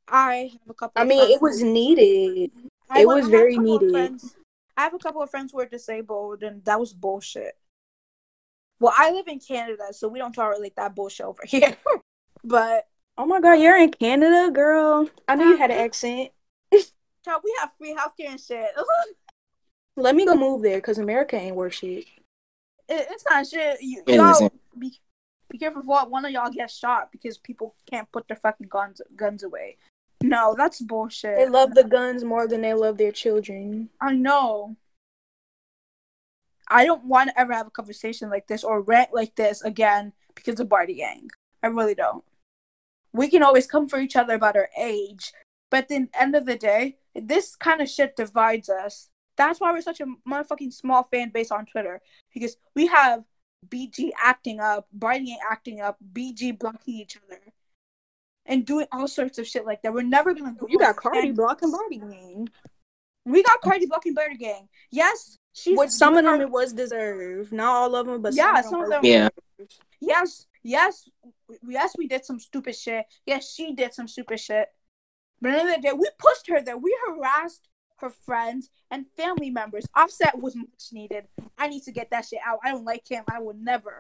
I 0.07 0.51
have 0.53 0.69
a 0.69 0.75
couple. 0.75 0.93
I 1.01 1.03
of 1.03 1.09
mean, 1.09 1.31
it 1.33 1.41
was 1.41 1.63
needed. 1.63 2.51
I 2.91 3.01
it 3.01 3.07
went- 3.09 3.23
was 3.25 3.29
I 3.29 3.31
have 3.31 3.35
a 3.35 3.37
very 3.39 3.55
couple 3.57 3.77
of 3.77 3.83
needed. 3.83 3.93
friends- 3.95 4.37
I 4.77 4.83
have 4.83 4.93
a 4.95 4.99
couple 4.99 5.23
of 5.23 5.31
friends 5.31 5.51
who 5.53 5.61
are 5.61 5.67
disabled, 5.67 6.43
and 6.43 6.63
that 6.67 6.79
was 6.79 6.93
bullshit. 6.93 7.57
Well, 8.81 8.93
I 8.97 9.11
live 9.13 9.27
in 9.29 9.41
Canada, 9.41 9.93
so 9.93 10.07
we 10.09 10.19
don't 10.21 10.33
tolerate 10.33 10.77
that 10.77 10.95
bullshit 10.95 11.25
over 11.27 11.43
here. 11.47 11.75
but 12.45 12.87
Oh 13.17 13.25
my 13.27 13.41
god, 13.41 13.55
you're 13.55 13.77
in 13.79 13.91
Canada, 13.91 14.51
girl. 14.53 15.09
I 15.27 15.35
knew 15.37 15.47
you 15.47 15.57
had 15.57 15.71
an 15.73 15.79
accent. 15.79 16.31
child, 17.25 17.41
we 17.43 17.55
have 17.61 17.73
free 17.79 17.95
healthcare 17.95 18.31
and 18.31 18.41
shit. 18.41 18.69
Let 19.97 20.15
me 20.15 20.25
go 20.27 20.37
move 20.37 20.63
there 20.63 20.77
because 20.79 20.99
America 20.99 21.35
ain't 21.37 21.57
worth 21.57 21.75
shit. 21.75 22.05
It, 22.89 23.07
it's 23.11 23.25
not 23.29 23.47
shit. 23.47 23.79
You, 23.81 24.03
It 24.07 24.15
y'all 24.17 24.31
isn't. 24.33 24.53
be 24.79 24.97
be 25.51 25.59
careful 25.59 25.83
what 25.83 26.11
one 26.11 26.25
of 26.25 26.31
y'all 26.31 26.51
gets 26.51 26.77
shot 26.77 27.11
because 27.11 27.39
people 27.39 27.75
can't 27.91 28.11
put 28.13 28.29
their 28.29 28.37
fucking 28.37 28.69
guns 28.69 29.01
guns 29.17 29.43
away. 29.43 29.77
No, 30.23 30.55
that's 30.57 30.81
bullshit. 30.81 31.37
They 31.37 31.49
love 31.49 31.75
the 31.75 31.85
guns 31.85 32.25
more 32.25 32.49
than 32.49 32.63
they 32.63 32.75
love 32.75 32.99
their 32.99 33.13
children. 33.13 33.91
I 34.01 34.15
know. 34.15 34.77
I 36.69 36.85
don't 36.85 37.05
want 37.05 37.31
to 37.31 37.41
ever 37.41 37.53
have 37.53 37.69
a 37.69 37.71
conversation 37.71 38.29
like 38.29 38.47
this 38.47 38.65
or 38.65 38.83
rant 38.83 39.15
like 39.15 39.37
this 39.37 39.63
again 39.63 40.13
because 40.35 40.61
of 40.61 40.69
Bardi 40.69 40.95
Gang. 40.95 41.31
I 41.63 41.69
really 41.69 41.95
don't. 41.95 42.25
We 43.13 43.29
can 43.29 43.43
always 43.43 43.67
come 43.67 43.89
for 43.89 43.99
each 43.99 44.17
other 44.17 44.35
about 44.35 44.57
our 44.57 44.69
age, 44.77 45.33
but 45.71 45.85
at 45.85 45.89
the 45.89 46.09
end 46.19 46.35
of 46.35 46.45
the 46.45 46.57
day, 46.57 46.97
this 47.15 47.57
kind 47.57 47.81
of 47.81 47.89
shit 47.89 48.17
divides 48.17 48.69
us. 48.69 49.09
That's 49.37 49.61
why 49.61 49.73
we're 49.73 49.81
such 49.81 50.01
a 50.01 50.07
motherfucking 50.29 50.73
small 50.73 51.05
fan 51.05 51.31
base 51.31 51.51
on 51.51 51.65
Twitter 51.65 52.03
because 52.35 52.57
we 52.75 52.89
have 52.89 53.25
BG 53.69 54.11
acting 54.23 54.61
up, 54.61 54.87
Bardi 54.93 55.27
Gang 55.27 55.39
acting 55.51 55.81
up, 55.81 55.99
BG 56.13 56.59
blocking 56.59 56.95
each 56.95 57.17
other, 57.27 57.41
and 58.47 58.65
doing 58.65 58.87
all 58.93 59.09
sorts 59.09 59.39
of 59.39 59.47
shit 59.47 59.67
like 59.67 59.83
that. 59.83 59.93
We're 59.93 60.03
never 60.03 60.35
gonna 60.35 60.55
go. 60.55 60.67
You 60.69 60.79
got 60.79 60.91
as 60.91 60.97
a 60.97 61.01
Cardi 61.01 61.21
fan 61.21 61.35
blocking 61.35 61.71
base. 61.71 61.79
Bardi 61.79 61.99
Gang. 61.99 62.49
We 63.25 63.43
got 63.43 63.61
Cardi 63.61 63.87
blocking 63.87 64.15
Bardi 64.15 64.37
Gang. 64.37 64.69
Yes, 64.91 65.39
she's 65.53 65.77
With 65.77 65.91
some 65.91 66.17
of 66.17 66.25
them, 66.25 66.41
it 66.41 66.51
was 66.51 66.73
deserved. 66.73 67.53
Not 67.53 67.69
all 67.75 67.95
of 67.95 68.07
them, 68.07 68.23
but 68.23 68.35
Yeah, 68.35 68.61
some 68.63 68.71
some 68.71 68.81
of 68.81 68.85
of 68.87 68.91
them. 68.91 69.03
them- 69.03 69.31
were 69.59 69.65
Yeah. 69.65 69.67
yes, 70.01 70.47
yes, 70.63 71.09
yes, 71.67 71.95
we 71.99 72.07
did 72.07 72.25
some 72.25 72.39
stupid 72.41 72.75
shit. 72.77 73.05
Yes, 73.27 73.53
she 73.53 73.73
did 73.75 73.93
some 73.93 74.09
stupid 74.09 74.41
shit. 74.41 74.69
But 75.41 75.51
at 75.51 75.55
the 75.55 75.61
end 75.61 75.69
of 75.71 75.77
the 75.77 75.89
day, 75.89 75.93
we 75.95 76.09
pushed 76.19 76.49
her 76.49 76.63
there. 76.63 76.77
We 76.79 76.97
harassed 77.07 77.69
her 77.99 78.11
friends 78.11 78.71
and 78.91 79.07
family 79.17 79.51
members. 79.51 79.87
Offset 79.95 80.39
was 80.39 80.57
much 80.57 80.89
needed. 80.93 81.25
I 81.57 81.69
need 81.69 81.83
to 81.85 81.93
get 81.93 82.11
that 82.11 82.27
shit 82.27 82.41
out. 82.47 82.59
I 82.65 82.71
don't 82.71 82.85
like 82.85 83.09
him. 83.09 83.25
I 83.31 83.41
would 83.41 83.61
never. 83.61 83.97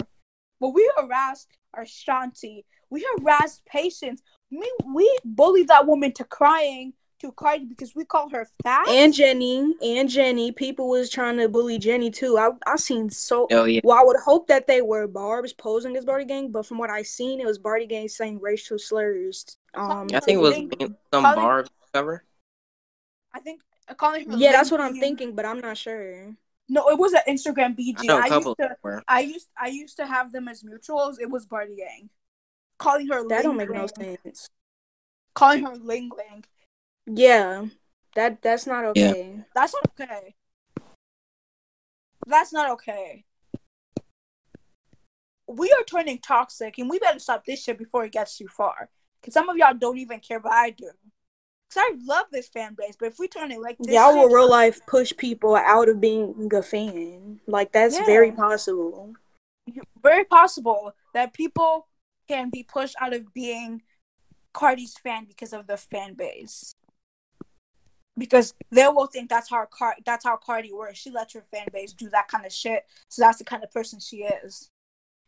But 0.60 0.70
we 0.70 0.90
harassed 0.96 1.48
our 1.74 1.84
Shanti. 1.84 2.64
We 2.90 3.06
harassed 3.18 3.64
patients. 3.66 4.22
We, 4.50 4.70
we 4.92 5.18
bullied 5.24 5.68
that 5.68 5.86
woman 5.86 6.12
to 6.12 6.24
crying 6.24 6.94
to 7.20 7.32
Cardi 7.32 7.64
because 7.64 7.94
we 7.94 8.04
call 8.04 8.28
her 8.30 8.46
fat. 8.62 8.88
And 8.88 9.12
Jenny, 9.12 9.74
and 9.82 10.08
Jenny, 10.08 10.52
people 10.52 10.88
was 10.88 11.10
trying 11.10 11.36
to 11.38 11.48
bully 11.48 11.78
Jenny 11.78 12.10
too. 12.10 12.38
I 12.38 12.50
I 12.66 12.76
seen 12.76 13.10
so. 13.10 13.46
Oh 13.50 13.64
yeah. 13.64 13.80
Well, 13.82 13.98
I 13.98 14.04
would 14.04 14.18
hope 14.24 14.46
that 14.48 14.66
they 14.66 14.82
were 14.82 15.06
Barb's 15.06 15.52
posing 15.52 15.96
as 15.96 16.04
Bardi 16.04 16.24
Gang, 16.24 16.50
but 16.50 16.66
from 16.66 16.78
what 16.78 16.90
I 16.90 17.02
seen, 17.02 17.40
it 17.40 17.46
was 17.46 17.58
Bardi 17.58 17.86
Gang 17.86 18.08
saying 18.08 18.40
racial 18.40 18.78
slurs. 18.78 19.58
Um, 19.74 20.08
I 20.14 20.20
think 20.20 20.38
it 20.38 20.42
was 20.42 20.54
some 20.54 20.96
Colin- 21.12 21.34
Barb 21.34 21.68
cover. 21.92 22.24
I 23.34 23.40
think 23.40 23.60
calling 23.96 24.30
her. 24.30 24.36
yeah, 24.36 24.52
that's 24.52 24.70
what 24.70 24.80
I'm 24.80 24.94
thinking, 24.98 25.34
but 25.34 25.44
I'm 25.44 25.60
not 25.60 25.76
sure. 25.76 26.34
No, 26.68 26.88
it 26.88 26.98
was 26.98 27.14
an 27.14 27.22
Instagram 27.26 27.76
BG. 27.78 27.94
I 27.98 28.06
know 28.06 28.18
a 28.18 28.20
I 28.20 28.26
used 28.26 28.56
to 28.58 28.76
were. 28.82 29.02
I 29.08 29.20
used 29.20 29.48
I 29.60 29.68
used 29.68 29.96
to 29.96 30.06
have 30.06 30.32
them 30.32 30.48
as 30.48 30.62
mutuals. 30.62 31.16
It 31.20 31.30
was 31.30 31.46
Bardi 31.46 31.76
Gang. 31.76 32.10
Calling 32.78 33.08
her 33.08 33.26
That 33.28 33.42
don't 33.42 33.56
Ling 33.56 33.68
make 33.68 33.74
no 33.74 33.86
Ling. 33.98 34.18
sense. 34.22 34.48
Calling 35.34 35.64
her 35.64 35.76
Ling 35.76 36.10
Ling. 36.16 36.44
Yeah, 37.06 37.66
that 38.14 38.42
that's 38.42 38.66
not 38.66 38.84
okay. 38.84 39.44
That's 39.54 39.72
not 39.72 39.90
okay. 40.00 40.34
That's 42.26 42.52
not 42.52 42.70
okay. 42.72 43.24
We 45.46 45.72
are 45.72 45.84
turning 45.84 46.18
toxic 46.18 46.76
and 46.76 46.90
we 46.90 46.98
better 46.98 47.18
stop 47.18 47.46
this 47.46 47.62
shit 47.62 47.78
before 47.78 48.04
it 48.04 48.12
gets 48.12 48.36
too 48.36 48.48
far. 48.48 48.90
Cause 49.22 49.32
some 49.32 49.48
of 49.48 49.56
y'all 49.56 49.72
don't 49.74 49.96
even 49.96 50.20
care, 50.20 50.38
but 50.38 50.52
I 50.52 50.70
do. 50.70 50.90
Cause 51.72 51.82
I 51.86 51.94
love 52.04 52.26
this 52.32 52.48
fan 52.48 52.74
base, 52.74 52.96
but 52.98 53.08
if 53.08 53.18
we 53.18 53.28
turn 53.28 53.52
it 53.52 53.60
like 53.60 53.76
this, 53.78 53.94
Y'all 53.94 54.14
will 54.16 54.28
real 54.28 54.48
life 54.48 54.80
push 54.86 55.12
people 55.16 55.54
out 55.54 55.88
of 55.88 56.00
being 56.00 56.48
a 56.52 56.62
fan. 56.62 57.40
Like 57.46 57.72
that's 57.72 57.94
Yeah. 57.94 58.06
very 58.06 58.32
possible. 58.32 59.14
very 60.02 60.24
possible 60.24 60.94
that 61.12 61.34
people 61.34 61.88
can 62.26 62.48
be 62.48 62.62
pushed 62.62 62.96
out 63.00 63.12
of 63.12 63.34
being 63.34 63.82
Cardi's 64.54 64.94
fan 64.96 65.26
because 65.26 65.52
of 65.52 65.66
the 65.66 65.76
fan 65.76 66.14
base. 66.14 66.74
Because 68.16 68.54
they 68.70 68.88
will 68.88 69.06
think 69.06 69.28
that's 69.28 69.50
how 69.50 69.66
Car- 69.66 69.96
that's 70.06 70.24
how 70.24 70.36
Cardi 70.36 70.72
works. 70.72 70.98
She 70.98 71.10
lets 71.10 71.34
her 71.34 71.42
fan 71.42 71.66
base 71.72 71.92
do 71.92 72.08
that 72.10 72.28
kind 72.28 72.46
of 72.46 72.52
shit. 72.52 72.86
So 73.08 73.22
that's 73.22 73.38
the 73.38 73.44
kind 73.44 73.62
of 73.62 73.70
person 73.70 74.00
she 74.00 74.22
is. 74.24 74.70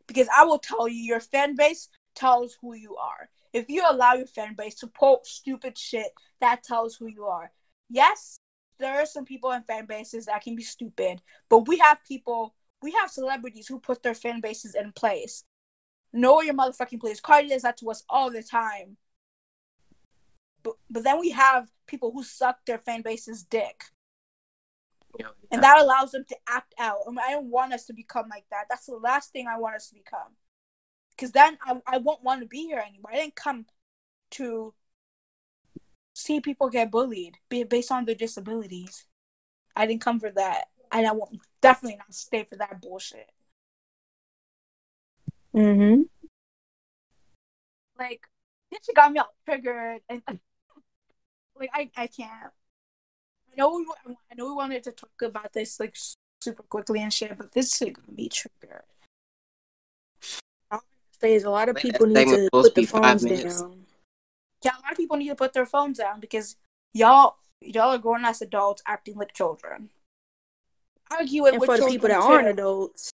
Because 0.07 0.27
I 0.35 0.43
will 0.43 0.59
tell 0.59 0.87
you, 0.87 1.01
your 1.01 1.19
fan 1.19 1.55
base 1.55 1.87
tells 2.15 2.57
who 2.61 2.73
you 2.73 2.95
are. 2.97 3.29
If 3.53 3.69
you 3.69 3.83
allow 3.87 4.13
your 4.13 4.27
fan 4.27 4.55
base 4.55 4.75
to 4.75 4.87
post 4.87 5.35
stupid 5.35 5.77
shit, 5.77 6.11
that 6.39 6.63
tells 6.63 6.95
who 6.95 7.07
you 7.07 7.25
are. 7.25 7.51
Yes, 7.89 8.37
there 8.79 9.01
are 9.01 9.05
some 9.05 9.25
people 9.25 9.51
in 9.51 9.63
fan 9.63 9.85
bases 9.85 10.25
that 10.25 10.41
can 10.41 10.55
be 10.55 10.63
stupid, 10.63 11.21
but 11.49 11.67
we 11.67 11.77
have 11.77 11.99
people 12.07 12.55
we 12.81 12.91
have 12.91 13.11
celebrities 13.11 13.67
who 13.67 13.79
put 13.79 14.01
their 14.01 14.15
fan 14.15 14.41
bases 14.41 14.75
in 14.75 14.91
place. 14.91 15.43
Know 16.13 16.41
your 16.41 16.55
motherfucking 16.55 16.99
place. 16.99 17.19
Cardi 17.19 17.49
does 17.49 17.61
that 17.61 17.77
to 17.77 17.91
us 17.91 18.03
all 18.09 18.31
the 18.31 18.43
time. 18.43 18.97
But, 20.63 20.73
but 20.89 21.03
then 21.03 21.19
we 21.19 21.29
have 21.31 21.69
people 21.87 22.11
who 22.11 22.23
suck 22.23 22.65
their 22.65 22.79
fan 22.79 23.01
base's 23.01 23.43
dick. 23.43 23.83
Yeah. 25.19 25.27
And 25.51 25.61
that 25.63 25.79
allows 25.79 26.11
them 26.11 26.25
to 26.29 26.35
act 26.47 26.73
out. 26.79 26.99
I, 27.07 27.09
mean, 27.09 27.19
I 27.19 27.31
don't 27.31 27.47
want 27.47 27.73
us 27.73 27.85
to 27.85 27.93
become 27.93 28.27
like 28.29 28.45
that. 28.51 28.65
That's 28.69 28.85
the 28.85 28.95
last 28.95 29.31
thing 29.31 29.47
I 29.47 29.59
want 29.59 29.75
us 29.75 29.89
to 29.89 29.95
become. 29.95 30.35
Because 31.21 31.33
then 31.33 31.59
I, 31.63 31.79
I 31.85 31.97
won't 31.99 32.23
want 32.23 32.41
to 32.41 32.47
be 32.47 32.63
here 32.63 32.79
anymore. 32.79 33.11
I 33.13 33.17
didn't 33.17 33.35
come 33.35 33.67
to 34.31 34.73
see 36.15 36.41
people 36.41 36.67
get 36.67 36.89
bullied 36.89 37.37
based 37.47 37.91
on 37.91 38.05
their 38.05 38.15
disabilities. 38.15 39.05
I 39.75 39.85
didn't 39.85 40.01
come 40.01 40.19
for 40.19 40.31
that. 40.31 40.69
And 40.91 41.05
I 41.05 41.11
won't 41.11 41.37
definitely 41.61 41.97
not 41.97 42.11
stay 42.15 42.43
for 42.49 42.55
that 42.55 42.81
bullshit. 42.81 43.29
Mm-hmm. 45.53 46.01
Like, 47.99 48.23
this 48.71 48.79
shit 48.83 48.95
got 48.95 49.11
me 49.11 49.19
all 49.19 49.35
triggered. 49.45 50.01
And 50.09 50.23
like, 51.55 51.69
I, 51.71 51.91
I 51.95 52.07
can't. 52.07 52.31
I 52.31 53.55
know 53.57 53.75
we 53.75 53.85
I 54.09 54.35
know 54.35 54.47
we 54.47 54.53
wanted 54.53 54.83
to 54.85 54.91
talk 54.91 55.11
about 55.21 55.53
this 55.53 55.79
like 55.79 55.95
super 56.41 56.63
quickly 56.63 56.99
and 56.99 57.13
shit, 57.13 57.37
but 57.37 57.51
this 57.51 57.77
shit 57.77 57.93
got 57.93 58.11
me 58.11 58.27
triggered. 58.27 58.85
There's 61.21 61.43
a 61.43 61.49
lot 61.49 61.69
of 61.69 61.75
That 61.75 61.81
people 61.81 62.07
need 62.07 62.27
to 62.27 62.49
put 62.51 62.75
to 62.75 62.81
the 62.81 62.87
phones 62.87 63.23
down. 63.23 63.85
Yeah, 64.63 64.71
a 64.77 64.81
lot 64.81 64.91
of 64.91 64.97
people 64.97 65.17
need 65.17 65.29
to 65.29 65.35
put 65.35 65.53
their 65.53 65.65
phones 65.65 65.97
down 65.97 66.19
because 66.19 66.55
y'all 66.93 67.37
y'all 67.61 67.93
are 67.93 67.97
grown 67.97 68.25
ass 68.25 68.41
adults 68.41 68.81
acting 68.87 69.15
like 69.15 69.33
children. 69.33 69.89
Argue 71.09 71.45
it 71.45 71.53
And 71.53 71.61
with 71.61 71.67
for 71.67 71.77
the 71.77 71.87
people 71.87 72.09
that 72.09 72.19
too. 72.19 72.27
aren't 72.27 72.47
adults, 72.47 73.11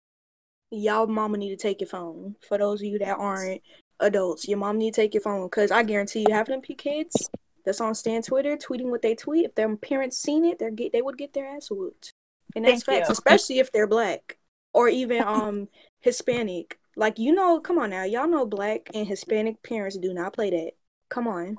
y'all 0.71 1.07
mama 1.07 1.37
need 1.37 1.49
to 1.49 1.55
take 1.57 1.81
your 1.81 1.87
phone. 1.89 2.35
For 2.47 2.57
those 2.57 2.81
of 2.81 2.87
you 2.87 2.99
that 2.99 3.17
aren't 3.17 3.61
adults, 3.99 4.47
your 4.47 4.57
mom 4.57 4.77
need 4.77 4.93
to 4.93 5.01
take 5.01 5.13
your 5.13 5.21
phone. 5.21 5.49
Cause 5.49 5.71
I 5.71 5.83
guarantee 5.83 6.25
you, 6.27 6.33
having 6.33 6.53
them 6.53 6.61
p 6.61 6.75
kids 6.75 7.29
that's 7.65 7.81
on 7.81 7.95
Stan 7.95 8.21
Twitter 8.21 8.55
tweeting 8.55 8.89
what 8.89 9.01
they 9.01 9.15
tweet, 9.15 9.45
if 9.45 9.55
their 9.55 9.75
parents 9.75 10.17
seen 10.17 10.45
it, 10.45 10.59
they 10.59 10.71
get 10.71 10.93
they 10.93 11.01
would 11.01 11.17
get 11.17 11.33
their 11.33 11.47
ass 11.47 11.69
whooped. 11.69 12.11
And 12.55 12.65
that's 12.65 12.83
Thank 12.83 12.99
facts, 12.99 13.09
you. 13.09 13.13
especially 13.13 13.59
if 13.59 13.71
they're 13.71 13.87
black 13.87 14.37
or 14.73 14.89
even 14.89 15.23
um 15.23 15.69
Hispanic. 16.01 16.79
Like 16.97 17.19
you 17.19 17.31
know, 17.31 17.59
come 17.59 17.77
on 17.77 17.91
now, 17.91 18.03
y'all 18.03 18.27
know 18.27 18.47
black 18.47 18.89
and 18.95 19.07
Hispanic 19.07 19.61
parents 19.61 19.95
do 19.97 20.15
not 20.15 20.33
play 20.33 20.49
that. 20.49 20.71
Come 21.09 21.27
on. 21.27 21.57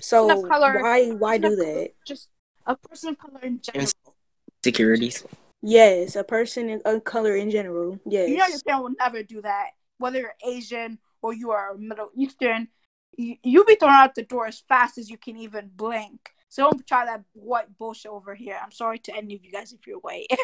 So 0.00 0.46
color- 0.46 0.80
why 0.80 1.10
why 1.10 1.38
do 1.38 1.56
that? 1.56 1.90
Just 2.06 2.28
a 2.64 2.76
person 2.76 3.10
of 3.10 3.18
color 3.18 3.40
in 3.42 3.60
general. 3.60 3.90
Insecurities. 4.62 5.24
Yes, 5.60 6.14
a 6.14 6.22
person 6.22 6.80
of 6.84 7.02
color 7.02 7.34
in 7.34 7.50
general. 7.50 7.98
Yes. 8.06 8.28
You 8.28 8.36
know 8.36 8.46
your 8.46 8.60
parent 8.64 8.84
will 8.84 8.94
never 8.96 9.24
do 9.24 9.42
that. 9.42 9.70
Whether 9.98 10.20
you're 10.20 10.36
Asian 10.46 10.98
or 11.20 11.34
you 11.34 11.50
are 11.50 11.74
Middle 11.76 12.10
Eastern, 12.16 12.68
you, 13.16 13.34
you'll 13.42 13.64
be 13.64 13.74
thrown 13.74 13.90
out 13.90 14.14
the 14.14 14.22
door 14.22 14.46
as 14.46 14.62
fast 14.68 14.98
as 14.98 15.10
you 15.10 15.18
can 15.18 15.36
even 15.36 15.68
blink. 15.74 16.30
So 16.48 16.70
don't 16.70 16.86
try 16.86 17.06
that 17.06 17.24
white 17.32 17.76
bullshit 17.76 18.12
over 18.12 18.36
here. 18.36 18.56
I'm 18.62 18.70
sorry 18.70 19.00
to 19.00 19.16
any 19.16 19.34
of 19.34 19.44
you 19.44 19.50
guys 19.50 19.72
if 19.72 19.84
you're 19.84 19.98
white. 19.98 20.28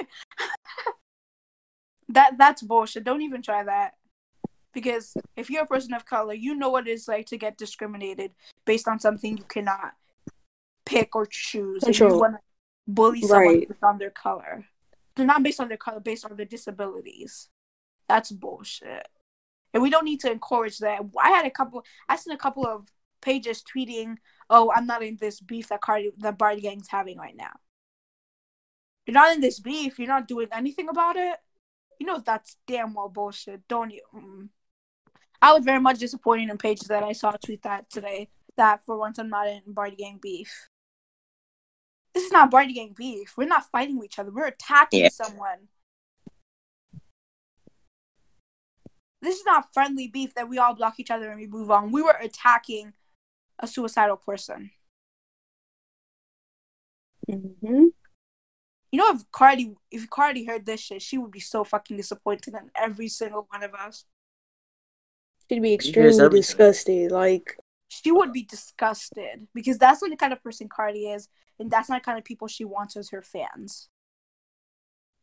that 2.08 2.32
that's 2.38 2.62
bullshit. 2.62 3.04
Don't 3.04 3.22
even 3.22 3.42
try 3.42 3.62
that. 3.62 3.94
Because 4.72 5.16
if 5.36 5.50
you're 5.50 5.64
a 5.64 5.66
person 5.66 5.94
of 5.94 6.06
color, 6.06 6.34
you 6.34 6.54
know 6.54 6.70
what 6.70 6.86
it's 6.86 7.08
like 7.08 7.26
to 7.26 7.36
get 7.36 7.58
discriminated 7.58 8.32
based 8.64 8.86
on 8.86 9.00
something 9.00 9.36
you 9.36 9.44
cannot 9.44 9.94
pick 10.86 11.16
or 11.16 11.26
choose. 11.26 11.82
And 11.82 11.98
you 11.98 12.18
wanna 12.18 12.38
bully 12.86 13.22
someone 13.22 13.46
Right. 13.46 13.68
based 13.68 13.82
on 13.82 13.98
their 13.98 14.10
color. 14.10 14.66
They're 15.16 15.26
not 15.26 15.42
based 15.42 15.60
on 15.60 15.68
their 15.68 15.76
color, 15.76 16.00
based 16.00 16.24
on 16.24 16.36
their 16.36 16.46
disabilities. 16.46 17.48
That's 18.08 18.30
bullshit. 18.30 19.08
And 19.72 19.82
we 19.82 19.90
don't 19.90 20.04
need 20.04 20.20
to 20.20 20.30
encourage 20.30 20.78
that. 20.78 21.00
I 21.18 21.30
had 21.30 21.46
a 21.46 21.50
couple 21.50 21.84
I 22.08 22.16
seen 22.16 22.32
a 22.32 22.38
couple 22.38 22.66
of 22.66 22.90
pages 23.20 23.62
tweeting, 23.62 24.16
Oh, 24.48 24.72
I'm 24.74 24.86
not 24.86 25.02
in 25.02 25.16
this 25.20 25.40
beef 25.40 25.68
that 25.68 25.80
Cardi 25.80 26.10
that 26.18 26.38
Bardi 26.38 26.60
Gang's 26.60 26.88
having 26.88 27.18
right 27.18 27.36
now. 27.36 27.52
You're 29.06 29.14
not 29.14 29.34
in 29.34 29.40
this 29.40 29.60
beef, 29.60 29.98
you're 29.98 30.08
not 30.08 30.28
doing 30.28 30.48
anything 30.52 30.88
about 30.88 31.16
it. 31.16 31.38
You 31.98 32.06
know 32.06 32.18
that's 32.18 32.56
damn 32.66 32.94
well 32.94 33.08
bullshit. 33.08 33.66
Don't 33.68 33.90
you 33.90 34.02
mm. 34.14 34.48
I 35.42 35.52
was 35.52 35.64
very 35.64 35.80
much 35.80 35.98
disappointed 35.98 36.50
in 36.50 36.58
pages 36.58 36.88
that 36.88 37.02
I 37.02 37.12
saw 37.12 37.32
tweet 37.32 37.62
that 37.62 37.88
today. 37.90 38.28
That 38.56 38.84
for 38.84 38.96
once 38.98 39.18
I'm 39.18 39.30
not 39.30 39.46
in 39.48 39.62
Bardi 39.66 39.96
Gang 39.96 40.18
beef. 40.20 40.68
This 42.12 42.24
is 42.24 42.32
not 42.32 42.50
Bardi 42.50 42.74
Gang 42.74 42.94
beef. 42.96 43.34
We're 43.36 43.46
not 43.48 43.70
fighting 43.70 43.96
with 43.98 44.06
each 44.06 44.18
other. 44.18 44.30
We're 44.30 44.48
attacking 44.48 45.00
Yeah. 45.00 45.08
someone. 45.08 45.68
This 49.22 49.38
is 49.38 49.44
not 49.44 49.72
friendly 49.72 50.08
beef 50.08 50.34
that 50.34 50.48
we 50.48 50.58
all 50.58 50.74
block 50.74 50.98
each 50.98 51.10
other 51.10 51.30
and 51.30 51.38
we 51.40 51.46
move 51.46 51.70
on. 51.70 51.92
We 51.92 52.02
were 52.02 52.16
attacking 52.20 52.94
a 53.58 53.66
suicidal 53.66 54.16
person. 54.16 54.72
hmm 57.28 57.86
You 58.92 58.98
know, 58.98 59.10
if 59.12 59.30
Cardi, 59.30 59.76
if 59.90 60.10
Cardi 60.10 60.44
heard 60.44 60.66
this 60.66 60.80
shit, 60.80 61.00
she 61.02 61.16
would 61.16 61.30
be 61.30 61.40
so 61.40 61.62
fucking 61.64 61.96
disappointed 61.96 62.54
in 62.54 62.70
every 62.74 63.08
single 63.08 63.46
one 63.50 63.62
of 63.62 63.72
us. 63.74 64.04
She'd 65.50 65.62
be 65.62 65.74
extremely 65.74 66.28
disgusted. 66.28 67.10
Like, 67.10 67.56
She 67.88 68.12
would 68.12 68.32
be 68.32 68.44
disgusted 68.44 69.48
because 69.52 69.78
that's 69.78 70.00
not 70.00 70.12
the 70.12 70.16
kind 70.16 70.32
of 70.32 70.40
person 70.44 70.68
Cardi 70.68 71.08
is, 71.10 71.28
and 71.58 71.68
that's 71.68 71.88
not 71.88 72.02
the 72.02 72.04
kind 72.04 72.18
of 72.18 72.24
people 72.24 72.46
she 72.46 72.64
wants 72.64 72.96
as 72.96 73.10
her 73.10 73.20
fans. 73.20 73.88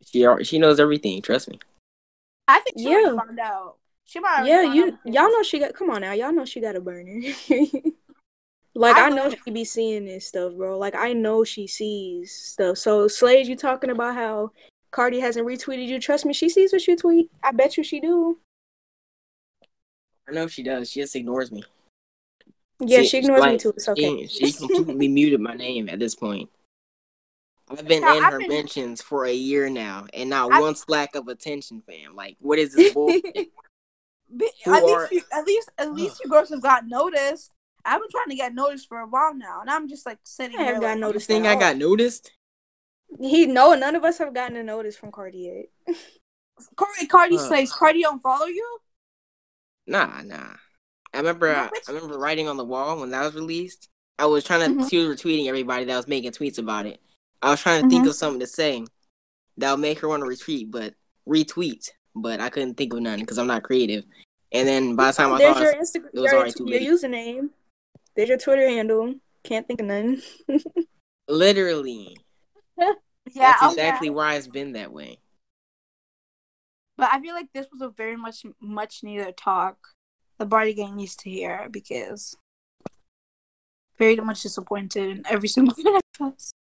She 0.05 0.27
she 0.43 0.59
knows 0.59 0.81
everything. 0.81 1.21
Trust 1.21 1.49
me. 1.49 1.59
I 2.45 2.59
think 2.59 2.77
she 2.77 2.89
Yeah. 2.89 2.97
already 2.97 3.17
found 3.17 3.39
out. 3.39 3.77
She 4.03 4.19
might 4.19 4.45
yeah, 4.45 4.61
you 4.73 4.87
out 4.87 4.93
y'all 5.05 5.31
know 5.31 5.43
she 5.43 5.59
got. 5.59 5.73
Come 5.73 5.89
on 5.91 6.01
now, 6.01 6.11
y'all 6.11 6.33
know 6.33 6.43
she 6.43 6.59
got 6.59 6.75
a 6.75 6.81
burner. 6.81 7.21
like 8.75 8.95
I 8.97 9.05
I, 9.05 9.09
know 9.09 9.23
believe- 9.29 9.39
she 9.45 9.51
be 9.51 9.63
seeing 9.65 10.05
this 10.05 10.27
stuff, 10.27 10.53
bro. 10.55 10.77
Like 10.77 10.95
I 10.95 11.13
know 11.13 11.45
she 11.45 11.67
sees 11.67 12.33
stuff. 12.33 12.77
So 12.77 13.07
Slade, 13.07 13.47
you 13.47 13.55
talking 13.55 13.91
about 13.91 14.15
how 14.15 14.51
Cardi 14.91 15.21
hasn't 15.21 15.47
retweeted 15.47 15.87
you? 15.87 15.99
Trust 15.99 16.25
me, 16.25 16.33
she 16.33 16.49
sees 16.49 16.73
what 16.73 16.85
you 16.85 16.97
tweet. 16.97 17.29
I 17.43 17.51
bet 17.53 17.77
you 17.77 17.83
she 17.83 18.01
do. 18.01 18.39
I 20.27 20.33
know 20.33 20.47
she 20.47 20.63
does. 20.63 20.89
She 20.91 21.01
just 21.01 21.15
ignores 21.15 21.51
me. 21.51 21.63
Yeah, 22.79 22.99
She- 23.01 23.07
she 23.07 23.17
ignores 23.19 23.43
me 23.45 23.57
too. 23.57 23.69
It's 23.69 23.87
okay. 23.87 24.27
She, 24.27 24.51
she 24.51 24.67
completely 24.75 25.07
muted 25.07 25.39
my 25.39 25.53
name 25.53 25.89
at 25.89 25.99
this 25.99 26.15
point. 26.15 26.49
I've 27.69 27.85
been 27.87 28.01
Yeah, 28.03 28.17
in 28.17 28.23
I've 28.23 28.33
her 28.33 28.39
been- 28.39 28.49
mentions 28.49 29.01
for 29.01 29.25
a 29.25 29.33
year 29.33 29.69
now, 29.69 30.05
and 30.13 30.29
not 30.29 30.51
I- 30.51 30.61
one 30.61 30.75
slack 30.75 31.15
of 31.15 31.27
attention, 31.27 31.81
fam. 31.81 32.15
Like, 32.15 32.37
what 32.39 32.59
is 32.59 32.73
this 32.75 32.93
bullshit? 32.93 33.23
At 34.65 34.83
least, 34.83 35.11
you, 35.11 35.21
at 35.31 35.45
least, 35.45 35.71
at 35.77 35.93
least 35.93 36.21
you 36.23 36.29
girls 36.29 36.49
have 36.49 36.61
got 36.61 36.85
noticed. 36.87 37.51
I've 37.85 38.01
been 38.01 38.09
trying 38.11 38.27
to 38.29 38.35
get 38.35 38.53
noticed 38.53 38.89
for 38.89 38.99
a 38.99 39.07
while 39.07 39.33
now, 39.33 39.61
and 39.61 39.69
I'm 39.69 39.87
just 39.87 40.05
like 40.05 40.19
sitting 40.23 40.59
I 40.59 40.65
here. 40.65 40.73
got 40.73 40.81
like, 40.81 40.99
noticed 40.99 41.27
think 41.27 41.45
I 41.45 41.55
got 41.55 41.77
noticed? 41.77 42.33
He 43.21 43.45
no, 43.45 43.73
none 43.75 43.95
of 43.95 44.03
us 44.03 44.17
have 44.17 44.33
gotten 44.33 44.57
a 44.57 44.63
notice 44.63 44.97
from 44.97 45.11
Cardi 45.13 45.69
yet. 45.87 45.95
Cardi, 46.75 47.05
Cardi 47.07 47.37
says 47.37 47.71
Cardi 47.71 48.01
don't 48.01 48.21
follow 48.21 48.47
you. 48.47 48.79
Nah, 49.87 50.21
nah. 50.23 50.53
I 51.13 51.17
remember. 51.17 51.47
I 51.55 51.69
remember 51.87 52.19
writing 52.19 52.47
on 52.47 52.57
the 52.57 52.65
wall 52.65 52.99
when 52.99 53.11
that 53.11 53.23
was 53.23 53.35
released. 53.35 53.87
I 54.19 54.25
was 54.25 54.43
trying 54.43 54.75
to. 54.75 54.83
Mhm. 54.83 54.89
She 54.89 54.97
was 54.97 55.19
retweeting 55.21 55.47
everybody 55.47 55.85
that 55.85 55.95
was 55.95 56.07
making 56.07 56.31
tweets 56.31 56.59
about 56.59 56.85
it. 56.85 56.99
I 57.41 57.51
was 57.51 57.61
trying 57.61 57.83
to 57.83 57.89
think 57.89 58.05
Mhm. 58.05 58.09
of 58.09 58.15
something 58.15 58.39
to 58.41 58.47
say 58.47 58.85
that 59.57 59.71
would 59.71 59.79
make 59.79 59.99
her 59.99 60.07
want 60.07 60.23
to 60.23 60.29
retweet, 60.29 60.69
but 60.71 60.93
retweet. 61.27 61.89
But 62.15 62.41
I 62.41 62.49
couldn't 62.49 62.75
think 62.75 62.93
of 62.93 62.99
none 63.01 63.19
because 63.19 63.37
I'm 63.37 63.47
not 63.47 63.63
creative. 63.63 64.03
And 64.51 64.67
then 64.67 64.95
by 64.95 65.11
the 65.11 65.13
time 65.17 65.33
I 65.33 65.37
There's 65.37 65.53
thought, 65.55 65.61
your 65.63 65.71
it 65.71 65.79
was 65.79 66.31
your, 66.31 66.35
already 66.35 66.51
too 66.51 66.65
your 66.65 66.79
late. 66.79 66.87
username. 66.87 67.49
There's 68.15 68.29
your 68.29 68.37
Twitter 68.37 68.67
handle. 68.67 69.15
Can't 69.43 69.67
think 69.67 69.81
of 69.81 69.87
none. 69.87 70.21
literally, 71.27 72.17
Yeah, 72.77 72.93
that's 73.35 73.61
okay. 73.63 73.71
exactly 73.73 74.09
why 74.09 74.35
it's 74.35 74.47
been 74.47 74.73
that 74.73 74.91
way. 74.91 75.19
But 76.97 77.09
I 77.13 77.21
feel 77.21 77.35
like 77.35 77.53
this 77.53 77.67
was 77.71 77.81
a 77.81 77.89
very 77.89 78.15
much 78.15 78.45
much 78.59 79.03
needed 79.03 79.37
talk. 79.37 79.77
The 80.39 80.45
Bardi 80.45 80.73
gang 80.73 80.95
needs 80.95 81.15
to 81.17 81.29
hear 81.29 81.67
because 81.69 82.35
very 83.97 84.15
much 84.17 84.43
disappointed 84.43 85.09
in 85.09 85.23
every 85.29 85.47
single 85.55 85.75
one 85.77 85.95
of 86.19 86.33
us. 86.33 86.51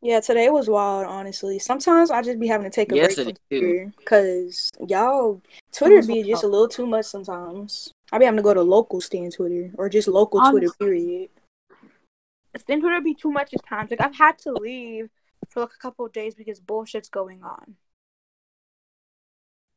Yeah, 0.00 0.18
today 0.18 0.50
was 0.50 0.68
wild, 0.68 1.06
honestly. 1.06 1.60
Sometimes 1.60 2.10
I 2.10 2.22
just 2.22 2.40
be 2.40 2.48
having 2.48 2.68
to 2.68 2.74
take 2.74 2.90
a 2.90 2.96
break 2.96 3.12
from. 3.12 3.32
Twitter 3.48 3.92
because 3.96 4.70
y'all 4.88 5.40
Twitter 5.70 6.02
be 6.02 6.24
just 6.24 6.42
a 6.42 6.48
little 6.48 6.66
too 6.66 6.86
much 6.86 7.06
sometimes. 7.06 7.92
I 8.10 8.18
be 8.18 8.24
having 8.24 8.38
to 8.38 8.42
go 8.42 8.52
to 8.52 8.62
local 8.62 9.00
stand 9.00 9.34
Twitter 9.34 9.70
or 9.78 9.88
just 9.88 10.08
local 10.08 10.40
Twitter 10.50 10.70
period. 10.78 11.30
Stand 12.56 12.82
Twitter 12.82 13.00
be 13.00 13.14
too 13.14 13.30
much 13.30 13.54
at 13.54 13.64
times. 13.64 13.90
Like 13.92 14.00
I've 14.00 14.16
had 14.16 14.38
to 14.40 14.52
leave 14.52 15.08
for 15.50 15.60
like 15.60 15.72
a 15.74 15.78
couple 15.78 16.04
of 16.04 16.12
days 16.12 16.34
because 16.34 16.60
bullshit's 16.60 17.08
going 17.08 17.42
on. 17.44 17.76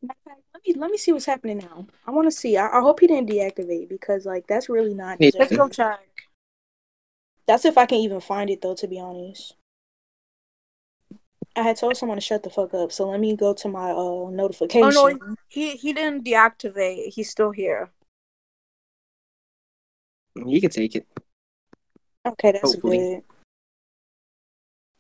Matter 0.08 0.18
of 0.26 0.32
fact, 0.32 0.42
Let 0.54 0.68
me 0.68 0.74
let 0.82 0.92
me 0.92 0.98
see 0.98 1.12
what's 1.12 1.26
happening 1.26 1.58
now. 1.60 1.88
I 2.06 2.12
want 2.12 2.28
to 2.28 2.32
see. 2.32 2.58
I, 2.58 2.68
I 2.68 2.82
hope 2.82 3.00
he 3.00 3.08
didn't 3.08 3.30
deactivate 3.30 3.90
because 3.90 4.26
like 4.26 4.48
that's 4.48 4.70
really 4.70 4.94
not. 4.94 5.20
Yeah. 5.20 5.32
Let's 5.38 5.56
go 5.56 5.68
check. 5.70 6.00
That's 7.48 7.66
if 7.66 7.78
I 7.78 7.86
can 7.86 8.00
even 8.00 8.20
find 8.20 8.50
it 8.50 8.62
though. 8.62 8.76
To 8.76 8.88
be 8.88 9.00
honest, 9.00 9.56
I 11.56 11.64
had 11.64 11.78
told 11.78 11.98
someone 11.98 12.18
to 12.18 12.22
shut 12.22 12.44
the 12.44 12.50
fuck 12.50 12.74
up. 12.74 12.92
So 12.92 13.10
let 13.10 13.20
me 13.20 13.36
go 13.36 13.54
to 13.54 13.68
my 13.68 13.92
uh 13.92 14.30
notification. 14.30 14.98
Oh 14.98 15.10
no, 15.10 15.36
he 15.48 15.72
he 15.72 15.94
didn't 15.94 16.26
deactivate. 16.26 17.14
He's 17.14 17.30
still 17.30 17.52
here. 17.52 17.90
You 20.36 20.60
can 20.60 20.70
take 20.70 20.96
it. 20.96 21.08
Okay, 22.28 22.52
that's 22.52 22.74
Hopefully. 22.74 23.22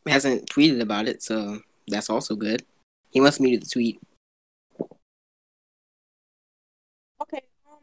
good. 0.05 0.11
Hasn't 0.11 0.49
tweeted 0.49 0.81
about 0.81 1.07
it, 1.07 1.21
so 1.23 1.59
that's 1.87 2.09
also 2.09 2.35
good. 2.35 2.63
He 3.09 3.19
must 3.19 3.41
muted 3.41 3.63
the 3.63 3.69
tweet. 3.69 3.99
Okay. 7.21 7.41
Um, 7.67 7.79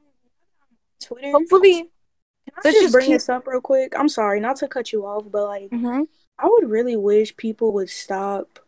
Twitter. 1.13 1.31
Hopefully. 1.33 1.73
Can 1.75 2.55
I 2.57 2.61
Let's 2.65 2.75
just 2.77 2.83
just 2.85 2.93
bring 2.93 3.07
keep- 3.07 3.15
this 3.15 3.29
up 3.29 3.47
real 3.47 3.61
quick? 3.61 3.93
I'm 3.97 4.09
sorry, 4.09 4.41
not 4.41 4.57
to 4.57 4.69
cut 4.69 4.93
you 4.93 5.07
off, 5.07 5.25
but 5.31 5.47
like, 5.47 5.71
Mm-hmm. 5.71 6.03
I 6.39 6.49
would 6.49 6.69
really 6.71 6.97
wish 6.97 7.37
people 7.37 7.73
would 7.75 7.89
stop 7.91 8.59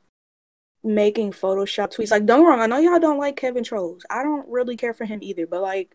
making 0.85 1.33
Photoshop 1.33 1.93
tweets. 1.95 2.11
Like, 2.11 2.27
don't 2.27 2.43
get 2.43 2.49
wrong, 2.49 2.61
I 2.61 2.67
know 2.67 2.79
y'all 2.79 3.01
don't 3.01 3.19
like 3.19 3.37
Kevin 3.37 3.65
Trolls. 3.65 4.05
I 4.11 4.23
don't 4.23 4.47
really 4.49 4.77
care 4.77 4.93
for 4.95 5.05
him 5.07 5.19
either, 5.23 5.47
but 5.47 5.63
like, 5.63 5.95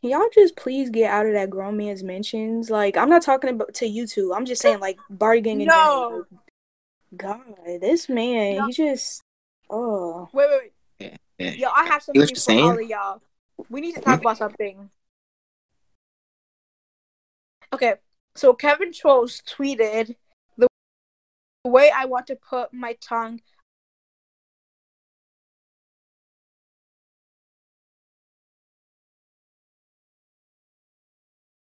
can 0.00 0.10
y'all 0.10 0.28
just 0.32 0.54
please 0.54 0.90
get 0.90 1.10
out 1.10 1.26
of 1.26 1.32
that 1.32 1.50
grown 1.50 1.76
man's 1.76 2.04
mentions? 2.04 2.70
Like, 2.70 2.96
I'm 2.96 3.08
not 3.08 3.22
talking 3.22 3.50
about 3.50 3.74
to 3.74 3.86
you 3.86 4.06
two. 4.06 4.32
I'm 4.34 4.44
just 4.44 4.62
saying, 4.62 4.78
like, 4.80 4.98
Bardi 5.10 5.40
Gang 5.40 5.60
in 5.62 5.66
No. 5.68 5.74
general. 5.74 6.26
God, 7.16 7.80
this 7.80 8.08
man, 8.08 8.58
No. 8.58 8.66
he 8.66 8.72
just, 8.72 9.22
oh. 9.70 10.28
Wait, 10.32 10.46
wait, 10.50 10.72
Yeah. 11.00 11.16
wait. 11.40 11.58
Yo, 11.58 11.68
I 11.74 11.86
have 11.86 12.02
something 12.02 12.20
you're 12.20 12.28
for 12.28 12.52
all 12.52 12.78
of 12.78 12.88
y'all. 12.88 13.22
We 13.70 13.80
need 13.80 13.94
to 13.96 14.00
talk 14.02 14.20
about 14.20 14.36
something. 14.36 14.90
Okay, 17.72 17.94
so 18.34 18.54
Kevin 18.54 18.92
Trolls 18.92 19.42
tweeted 19.42 20.16
the 20.56 20.68
way 21.64 21.90
I 21.94 22.06
want 22.06 22.26
to 22.28 22.36
put 22.36 22.72
my 22.72 22.94
tongue. 23.00 23.40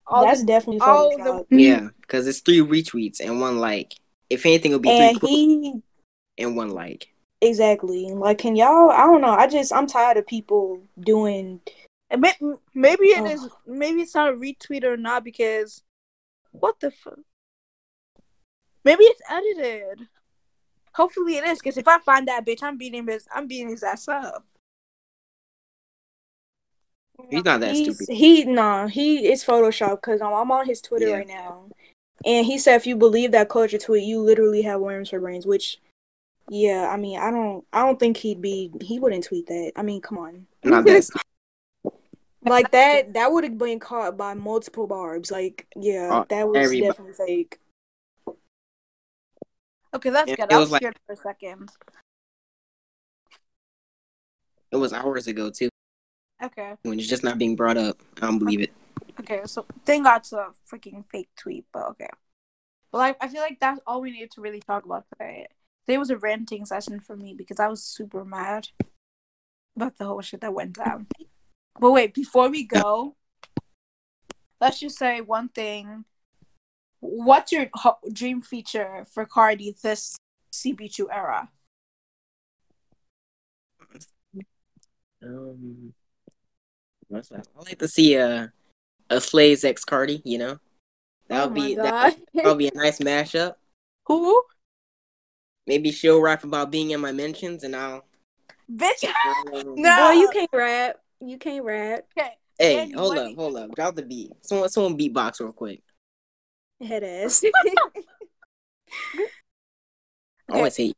All 0.08 0.26
that's 0.26 0.42
the- 0.42 0.48
definitely 0.48 0.82
all 0.82 1.16
the- 1.18 1.46
Yeah, 1.56 1.90
because 2.02 2.28
it's 2.28 2.40
three 2.40 2.60
retweets 2.60 3.20
and 3.20 3.40
one 3.40 3.60
like. 3.60 3.94
If 4.30 4.46
anything, 4.46 4.72
it'll 4.72 4.82
be 4.82 4.90
three 4.90 4.98
and 5.10 5.20
quotes 5.20 5.34
he 5.34 5.82
and 6.38 6.56
one 6.56 6.70
like. 6.72 7.14
exactly 7.42 8.06
like 8.12 8.38
can 8.38 8.54
y'all 8.58 8.90
i 8.92 8.98
don't 9.06 9.22
know 9.22 9.30
i 9.32 9.48
just 9.48 9.72
i'm 9.74 9.88
tired 9.88 10.18
of 10.18 10.28
people 10.28 10.82
doing 11.00 11.62
And 12.10 12.20
may- 12.22 12.34
Maybe 12.74 13.06
it 13.12 13.22
Oh. 13.22 13.26
is. 13.28 13.48
Maybe 13.68 14.02
it's 14.02 14.16
not 14.16 14.34
a 14.34 14.36
retweet 14.36 14.84
or 14.84 14.98
not 14.98 15.24
because 15.24 15.84
what 16.52 16.80
the 16.80 16.92
fuck? 16.92 17.20
Maybe 18.84 19.04
it's 19.06 19.22
edited. 19.30 20.08
Hopefully 20.94 21.38
it 21.38 21.44
is 21.46 21.60
because 21.60 21.78
if 21.78 21.88
I 21.88 22.00
find 22.00 22.28
that 22.28 22.46
bitch, 22.46 22.64
I'm 22.64 22.78
beating 22.78 23.06
his. 23.08 23.28
I'm 23.34 23.48
beating 23.48 23.70
his 23.70 23.84
ass 23.84 24.08
up. 24.08 24.46
He's 27.30 27.44
not 27.44 27.60
that 27.60 27.76
He's- 27.76 27.96
stupid. 27.98 28.14
He 28.16 28.46
nah, 28.46 28.88
he 28.88 29.30
is 29.32 29.44
Photoshop 29.44 29.98
because 30.02 30.22
I'm, 30.22 30.34
I'm 30.34 30.52
on 30.52 30.66
his 30.66 30.82
Twitter 30.82 31.08
Yeah. 31.10 31.18
right 31.18 31.28
now, 31.28 31.66
and 32.26 32.46
he 32.46 32.58
said 32.58 32.76
if 32.76 32.88
you 32.88 32.96
believe 32.96 33.32
that 33.32 33.50
culture 33.50 33.78
tweet, 33.78 34.04
you 34.04 34.22
literally 34.22 34.62
have 34.64 34.80
worms 34.80 35.10
for 35.10 35.20
brains. 35.20 35.46
Which, 35.46 35.80
yeah, 36.50 36.90
I 36.90 36.98
mean, 36.98 37.20
I 37.20 37.30
don't, 37.30 37.66
I 37.74 37.86
don't 37.86 38.00
think 38.00 38.18
he'd 38.18 38.42
be, 38.42 38.72
he 38.82 39.00
wouldn't 39.00 39.26
tweet 39.26 39.48
that. 39.48 39.74
I 39.76 39.84
mean, 39.84 40.02
come 40.02 40.18
on, 40.18 40.48
Not 40.64 40.86
that 40.86 41.04
stupid. 41.04 41.22
Like 42.44 42.72
that, 42.72 43.14
that 43.14 43.32
would 43.32 43.44
have 43.44 43.58
been 43.58 43.80
caught 43.80 44.18
by 44.18 44.34
multiple 44.34 44.88
barbs. 44.88 45.32
Like, 45.32 45.68
yeah, 45.76 46.10
Oh, 46.12 46.26
that 46.30 46.48
was 46.48 46.58
everybody. 46.58 46.88
definitely 46.88 47.14
fake. 47.14 47.58
Okay, 49.94 50.10
that's 50.10 50.32
It- 50.32 50.38
good. 50.38 50.44
it 50.52 50.54
I 50.54 50.58
was 50.58 50.66
was 50.68 50.72
like- 50.72 50.82
scared 50.82 51.00
for 51.06 51.14
a 51.14 51.18
second. 51.18 51.72
It 54.72 54.78
was 54.78 54.94
hours 54.94 55.28
ago 55.28 55.50
too. 55.50 55.70
Okay. 56.42 56.76
When 56.84 57.00
it's 57.00 57.08
just 57.10 57.24
not 57.24 57.38
being 57.38 57.56
brought 57.56 57.78
up, 57.78 57.98
I 58.18 58.28
don't 58.28 58.40
believe 58.40 58.62
it. 58.62 58.72
Okay, 59.20 59.42
so 59.46 59.66
thank 59.86 60.06
God 60.06 60.18
it's 60.18 60.32
a 60.32 60.54
freaking 60.70 61.04
fake 61.12 61.30
tweet, 61.36 61.66
but 61.74 61.88
okay. 61.90 62.10
But 62.92 62.98
like, 63.00 63.18
I 63.20 63.28
feel 63.28 63.42
like 63.42 63.60
that's 63.60 63.80
all 63.86 64.00
we 64.02 64.12
needed 64.12 64.32
to 64.32 64.42
really 64.42 64.62
talk 64.62 64.86
about 64.86 65.06
today. 65.12 65.48
Today 65.86 65.98
was 65.98 66.10
a 66.12 66.18
ranting 66.18 66.66
session 66.66 67.00
for 67.00 67.18
me 67.18 67.34
because 67.34 67.60
I 67.60 67.68
was 67.68 67.84
super 67.84 68.24
mad 68.24 68.70
about 69.76 69.98
the 69.98 70.06
whole 70.06 70.22
shit 70.22 70.42
that 70.42 70.54
went 70.54 70.74
down. 70.74 71.08
But 71.80 71.92
wait, 71.92 72.14
before 72.14 72.50
we 72.50 72.66
go, 72.66 73.16
let's 74.60 74.82
just 74.82 74.98
say 74.98 75.22
one 75.22 75.48
thing. 75.48 76.04
What's 77.00 77.54
your 77.54 77.68
ho- 77.74 78.00
dream 78.12 78.42
feature 78.42 79.06
for 79.14 79.26
Cardi 79.26 79.74
this 79.82 80.18
CB2 80.52 81.08
era? 81.10 81.50
Um, 85.24 85.94
what's 87.08 87.30
that? 87.30 87.48
I 87.58 87.60
like 87.62 87.80
to 87.80 87.88
see 87.88 88.16
a 88.16 88.52
a 89.10 89.22
Slays 89.22 89.64
X 89.64 89.86
Cardi. 89.86 90.22
You 90.26 90.38
know, 90.38 90.60
that 91.30 91.44
Oh 91.44 91.48
would 91.48 91.56
my 91.56 91.68
be 91.68 91.76
that 91.76 92.18
would, 92.44 92.58
be 92.58 92.68
a 92.68 92.76
nice 92.76 93.00
mashup. 93.00 93.56
Who? 94.08 94.44
Maybe 95.68 95.92
she'll 95.92 96.22
rap 96.22 96.44
about 96.44 96.72
being 96.72 96.92
in 96.92 97.00
my 97.00 97.14
mentions, 97.14 97.64
and 97.64 97.76
I'll. 97.76 98.06
Bitch. 98.70 99.06
No. 99.52 99.76
No. 99.76 99.96
Boy, 99.96 100.12
you 100.12 100.30
can't 100.34 100.50
rap. 100.54 101.00
You 101.22 101.38
can't 101.38 101.64
rap. 101.66 102.06
Okay. 102.18 102.32
Hey, 102.58 102.80
Andy, 102.80 102.94
hold 102.94 103.16
what 103.16 103.26
up, 103.26 103.36
hold 103.36 103.56
up. 103.58 103.76
Drop 103.76 103.96
the 103.96 104.02
beat. 104.04 104.32
Someone, 104.42 104.70
someone 104.70 104.98
beatbox 104.98 105.40
real 105.40 105.54
quick. 105.54 105.82
Head 106.82 107.04
ass. 107.04 107.44
I 110.52 110.58
always 110.58 110.76
hate. 110.78 110.96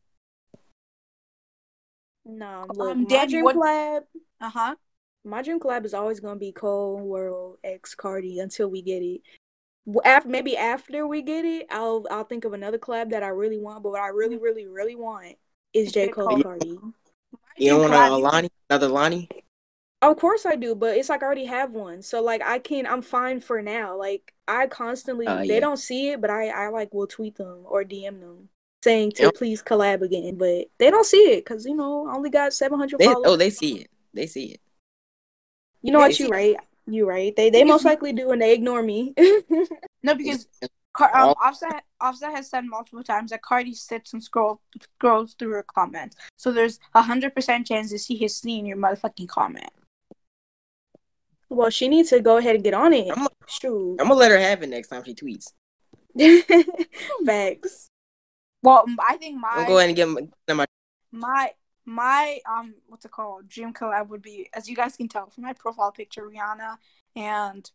no, 2.25 2.65
look, 2.73 2.91
Um, 2.91 3.03
my 3.03 3.09
Danny, 3.09 3.31
dream 3.31 3.43
what- 3.45 3.55
collab. 3.55 4.01
Uh 4.39 4.49
huh. 4.49 4.75
My 5.23 5.41
dream 5.43 5.59
collab 5.59 5.85
is 5.85 5.93
always 5.93 6.19
gonna 6.19 6.39
be 6.39 6.51
Cole 6.51 6.97
World 6.99 7.57
X 7.63 7.93
Cardi 7.93 8.39
until 8.39 8.69
we 8.69 8.81
get 8.81 9.03
it. 9.03 9.21
After 10.05 10.29
maybe 10.29 10.57
after 10.57 11.05
we 11.05 11.21
get 11.21 11.45
it, 11.45 11.67
I'll 11.69 12.05
I'll 12.09 12.23
think 12.23 12.45
of 12.45 12.53
another 12.53 12.79
collab 12.79 13.11
that 13.11 13.21
I 13.23 13.27
really 13.27 13.59
want. 13.59 13.83
But 13.83 13.91
what 13.91 14.01
I 14.01 14.07
really, 14.07 14.37
really, 14.37 14.65
really 14.67 14.95
want 14.95 15.35
is 15.73 15.91
J 15.91 16.07
J. 16.07 16.11
Cole 16.11 16.25
Cole. 16.27 16.35
and 16.35 16.43
Cardi. 16.43 16.77
You 17.57 17.69
don't 17.71 17.81
want 17.91 17.93
a 17.93 18.15
Lonnie? 18.17 18.49
Another 18.69 18.87
Lonnie? 18.87 19.29
Of 20.03 20.17
course 20.17 20.47
I 20.47 20.55
do, 20.55 20.73
but 20.73 20.97
it's 20.97 21.09
like 21.09 21.21
I 21.21 21.25
already 21.27 21.45
have 21.45 21.73
one. 21.73 22.01
So 22.01 22.23
like 22.23 22.41
I 22.41 22.57
can 22.59 22.87
I'm 22.87 23.01
fine 23.03 23.39
for 23.39 23.61
now. 23.61 23.95
Like 23.97 24.33
I 24.47 24.65
constantly 24.67 25.27
Uh, 25.27 25.39
they 25.41 25.45
yeah. 25.55 25.59
don't 25.59 25.77
see 25.77 26.09
it, 26.09 26.21
but 26.21 26.29
I 26.31 26.49
I 26.49 26.67
like 26.69 26.91
will 26.93 27.05
tweet 27.07 27.35
them 27.35 27.59
or 27.65 27.83
DM 27.83 28.19
them 28.19 28.49
saying 28.83 29.11
to 29.13 29.23
Yep. 29.23 29.35
please 29.35 29.61
collab 29.61 30.01
again, 30.01 30.37
but 30.37 30.65
they 30.79 30.89
don't 30.89 31.05
see 31.05 31.31
it 31.33 31.45
cuz 31.45 31.65
you 31.65 31.75
know, 31.75 32.07
I 32.07 32.15
only 32.15 32.31
got 32.31 32.51
700 32.53 32.99
They, 32.99 33.05
followers. 33.05 33.27
oh, 33.27 33.35
they 33.35 33.51
see 33.51 33.81
it. 33.81 33.91
They 34.13 34.25
see 34.25 34.45
it. 34.53 34.61
you 35.83 35.91
know 35.91 35.99
they 35.99 36.05
what 36.05 36.19
you 36.19 36.25
see 36.25 36.31
it. 36.31 36.31
right. 36.31 36.57
You 36.87 37.07
right. 37.07 37.35
They 37.35 37.51
they 37.51 37.63
most 37.63 37.85
likely 37.85 38.11
do 38.11 38.31
and 38.31 38.41
they 38.41 38.53
ignore 38.53 38.81
me. 38.81 39.13
No, 40.03 40.15
because 40.15 40.47
Car- 40.93 41.15
um, 41.15 41.27
All- 41.29 41.37
Offset 41.43 41.83
Offset 42.01 42.31
has 42.33 42.49
said 42.49 42.65
multiple 42.65 43.03
times 43.03 43.29
that 43.29 43.43
Cardi 43.43 43.75
sits 43.75 44.13
and 44.13 44.23
scroll 44.23 44.61
scrolls 44.97 45.35
through 45.37 45.51
her 45.51 45.63
comments. 45.63 46.15
So 46.37 46.51
there's 46.51 46.79
a 46.95 47.03
hundred 47.03 47.35
percent 47.35 47.67
chance 47.67 47.91
that 47.91 48.01
she 48.01 48.17
has 48.23 48.35
seen 48.35 48.65
your 48.65 48.77
motherfucking 48.77 49.27
comment. 49.27 49.69
Well, 51.51 51.69
she 51.69 51.87
needs 51.87 52.09
to 52.09 52.21
go 52.21 52.37
ahead 52.37 52.55
and 52.55 52.63
get 52.63 52.73
on 52.73 52.93
it. 52.93 53.11
I'm, 53.15 53.27
Shoot. 53.47 53.97
I'm 53.99 54.07
gonna 54.07 54.15
let 54.19 54.31
her 54.31 54.39
have 54.39 54.63
it 54.63 54.69
next 54.69 54.87
time 54.87 55.03
she 55.03 55.13
tweets. 55.13 55.51
Facts. 57.25 57.89
Well, 58.63 58.85
I 59.07 59.17
think 59.17 59.41
I'll 59.43 59.61
my 59.61 59.67
go 59.67 59.77
ahead 59.77 59.89
and 59.89 59.95
give 59.95 60.15
them 60.47 60.57
my. 60.57 60.65
my 61.11 61.51
my 61.83 62.39
um 62.49 62.75
what's 62.87 63.05
it 63.05 63.11
called 63.11 63.49
dream 63.49 63.73
collab 63.73 64.07
would 64.09 64.21
be 64.21 64.49
as 64.53 64.69
you 64.69 64.75
guys 64.75 64.95
can 64.95 65.07
tell 65.07 65.29
from 65.29 65.43
my 65.43 65.53
profile 65.53 65.91
picture 65.91 66.21
Rihanna 66.21 66.77
and 67.15 67.69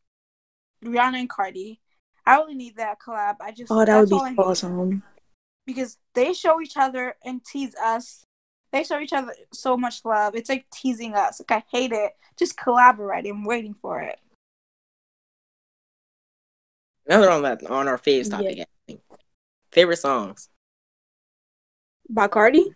Rihanna 0.84 1.20
and 1.20 1.28
Cardi. 1.28 1.80
I 2.24 2.36
really 2.36 2.54
need 2.54 2.76
that 2.76 2.98
collab. 3.00 3.36
I 3.40 3.52
just 3.52 3.70
Oh, 3.70 3.84
that 3.84 4.00
would 4.00 4.08
be 4.08 4.16
awesome. 4.38 5.02
because 5.66 5.98
they 6.14 6.32
show 6.32 6.60
each 6.60 6.76
other 6.76 7.16
and 7.24 7.44
tease 7.44 7.74
us. 7.74 8.25
They 8.72 8.84
show 8.84 8.98
each 9.00 9.12
other 9.12 9.32
so 9.52 9.76
much 9.76 10.04
love. 10.04 10.34
It's 10.34 10.48
like 10.50 10.66
teasing 10.70 11.14
us. 11.14 11.40
Like 11.40 11.62
I 11.62 11.76
hate 11.76 11.92
it. 11.92 12.12
Just 12.36 12.56
collaborate. 12.56 13.26
I'm 13.26 13.44
waiting 13.44 13.74
for 13.74 14.00
it. 14.00 14.18
Another 17.06 17.30
on 17.30 17.42
that 17.42 17.64
on 17.70 17.86
our 17.88 17.98
faves 17.98 18.30
topic. 18.30 18.58
actually. 18.60 19.00
Favorite 19.70 19.98
songs 19.98 20.48
By 22.10 22.26
Cardi? 22.28 22.74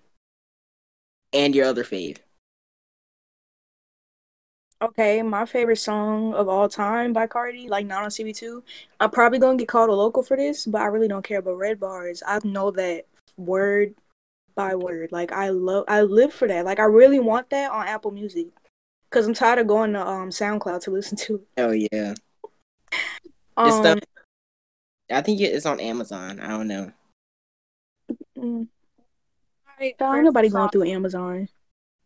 and 1.32 1.54
your 1.54 1.66
other 1.66 1.84
fave. 1.84 2.18
Okay, 4.82 5.20
my 5.22 5.44
favorite 5.44 5.76
song 5.76 6.32
of 6.32 6.48
all 6.48 6.68
time 6.68 7.12
by 7.12 7.26
Cardi, 7.26 7.68
like 7.68 7.86
not 7.86 8.02
on 8.02 8.08
CB2. 8.08 8.62
I'm 8.98 9.10
probably 9.10 9.38
gonna 9.38 9.58
get 9.58 9.68
called 9.68 9.90
a 9.90 9.94
local 9.94 10.22
for 10.22 10.36
this, 10.38 10.64
but 10.64 10.80
I 10.80 10.86
really 10.86 11.06
don't 11.08 11.22
care 11.24 11.40
about 11.40 11.58
Red 11.58 11.78
Barz. 11.78 12.22
I 12.26 12.40
know 12.44 12.70
that 12.72 13.04
word 13.36 13.94
by 14.54 14.74
word. 14.74 15.10
Like 15.12 15.32
I 15.32 15.50
love, 15.50 15.84
I 15.88 16.02
live 16.02 16.32
for 16.32 16.48
that. 16.48 16.64
Like 16.64 16.78
I 16.78 16.84
really 16.84 17.18
want 17.20 17.50
that 17.50 17.70
on 17.70 17.86
Apple 17.86 18.10
Music, 18.10 18.48
cause 19.10 19.26
I'm 19.26 19.34
tired 19.34 19.58
of 19.58 19.66
going 19.66 19.92
to 19.94 20.06
um 20.06 20.30
SoundCloud 20.30 20.82
to 20.82 20.90
listen 20.90 21.16
to. 21.18 21.42
Oh 21.58 21.70
yeah, 21.72 22.14
Um, 23.56 23.68
It's 23.68 23.78
the- 23.80 24.02
I 25.12 25.22
think 25.22 25.40
it's 25.40 25.66
on 25.66 25.80
Amazon. 25.80 26.38
I 26.40 26.48
don't 26.48 26.68
know. 26.68 26.92
mm, 28.38 28.68
My 29.78 29.84
ain't 29.84 29.98
favorite 29.98 30.22
nobody 30.22 30.48
going 30.48 30.68
through 30.70 30.84
Amazon. 30.88 31.48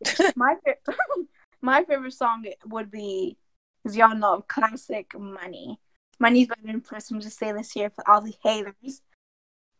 My 0.37 0.57
fa- 0.65 0.77
my 1.61 1.85
favorite 1.85 2.13
song 2.13 2.45
would 2.67 2.91
be, 2.91 3.37
as 3.85 3.97
y'all 3.97 4.15
know, 4.15 4.45
classic 4.49 5.19
"Money." 5.19 5.79
Money's 6.19 6.47
better 6.47 6.61
than 6.65 6.81
Prince. 6.81 7.11
I'm 7.11 7.21
just 7.21 7.39
saying 7.39 7.57
this 7.57 7.73
here 7.73 7.91
for 7.91 8.09
all 8.09 8.21
the 8.21 8.35
haters. 8.43 9.03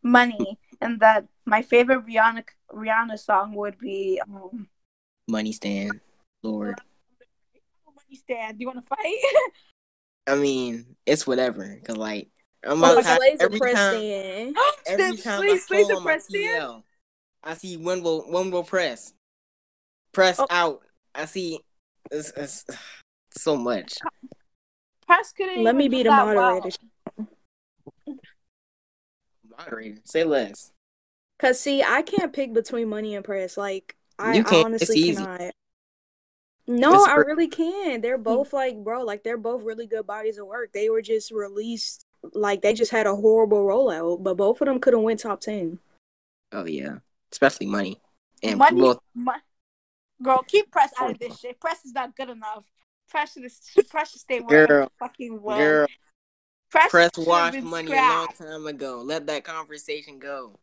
Money, 0.05 0.57
and 0.81 0.99
that 0.99 1.25
my 1.45 1.61
favorite 1.63 2.05
Rihanna 2.05 2.43
Rihanna 2.71 3.17
song 3.17 3.55
would 3.55 3.77
be 3.79 4.21
um, 4.27 4.67
Money 5.27 5.51
stand, 5.51 5.99
Lord. 6.43 6.79
"Money 7.85 8.15
Stand." 8.15 8.57
Do 8.57 8.61
you 8.61 8.67
want 8.67 8.81
to 8.83 8.87
fight? 8.87 9.15
I 10.27 10.35
mean, 10.35 10.95
it's 11.07 11.25
whatever. 11.25 11.79
Cause 11.83 11.97
like 11.97 12.29
I'm 12.63 12.83
Oh, 12.83 12.93
about 12.93 13.03
to 13.03 13.15
Slays 13.15 13.37
every 13.39 13.59
press 13.59 13.73
time. 13.73 13.95
in. 13.95 14.55
Every 14.87 15.17
time 15.17 15.39
Slay- 15.39 15.47
I 15.53 15.57
Slay's 15.57 15.63
scroll 15.87 15.97
on 15.97 16.03
my 16.03 16.11
press 16.11 16.27
I 17.43 17.53
see 17.55 17.77
one 17.77 18.03
will 18.03 18.21
one 18.31 18.51
will 18.51 18.63
press, 18.63 19.13
press 20.11 20.39
Oh. 20.39 20.47
out. 20.51 20.81
I 21.15 21.25
see 21.25 21.59
it's, 22.11 22.31
it's 22.37 22.65
so 23.37 23.55
much. 23.55 23.93
Press 25.07 25.31
couldn't 25.31 25.63
Let 25.63 25.75
me 25.75 25.87
be 25.87 26.03
the 26.03 26.09
moderator. 26.11 26.39
well. 26.39 26.71
Moderator. 29.57 29.75
Moderator, 29.75 30.01
say 30.05 30.23
less. 30.23 30.71
Cause 31.37 31.59
see, 31.59 31.83
I 31.83 32.01
can't 32.01 32.31
pick 32.31 32.53
between 32.53 32.87
money 32.89 33.15
and 33.15 33.25
press. 33.25 33.57
Like 33.57 33.95
I, 34.17 34.35
You 34.35 34.41
I 34.41 34.43
can't. 34.43 34.73
It's 34.73 34.89
honestly 34.89 34.97
easy. 34.99 35.23
cannot. 35.23 35.51
No, 36.67 36.95
It's 36.95 37.07
I 37.07 37.15
really 37.15 37.47
can. 37.47 38.01
They're 38.01 38.17
hmm. 38.17 38.23
both 38.23 38.53
like, 38.53 38.83
bro, 38.83 39.03
like 39.03 39.23
they're 39.23 39.37
both 39.37 39.63
really 39.63 39.85
good 39.85 40.07
bodies 40.07 40.37
of 40.37 40.47
work. 40.47 40.71
They 40.73 40.89
were 40.89 41.01
just 41.01 41.31
released, 41.31 42.05
like 42.33 42.61
they 42.61 42.73
just 42.73 42.91
had 42.91 43.05
a 43.05 43.15
horrible 43.15 43.63
rollout, 43.65 44.23
but 44.23 44.37
both 44.37 44.61
of 44.61 44.67
them 44.67 44.79
could 44.79 44.93
have 44.93 45.03
went 45.03 45.19
top 45.19 45.41
ten. 45.41 45.79
Oh 46.51 46.65
yeah, 46.65 46.99
especially 47.31 47.67
money 47.67 47.99
and 48.41 48.57
Money, 48.57 48.81
both. 48.81 48.99
mo- 49.13 49.33
girl, 50.21 50.43
keep 50.47 50.71
press 50.71 50.91
out 50.99 51.11
of 51.11 51.19
this 51.19 51.39
shit. 51.39 51.59
Press 51.59 51.85
is 51.85 51.93
not 51.93 52.15
good 52.15 52.29
enough. 52.29 52.63
Press 53.09 53.33
should 53.33 53.89
press 53.89 54.11
should 54.11 54.21
stay 54.21 54.39
where 54.39 54.67
Girl, 54.67 54.91
fucking 54.99 55.41
well. 55.41 55.57
Girl, 55.57 55.87
press 56.69 56.91
press 56.91 57.11
washed 57.17 57.53
been 57.53 57.67
money 57.67 57.91
a 57.91 57.95
long 57.95 58.27
time 58.27 58.67
ago. 58.67 59.01
Let 59.03 59.27
that 59.27 59.43
conversation 59.43 60.19
go. 60.19 60.59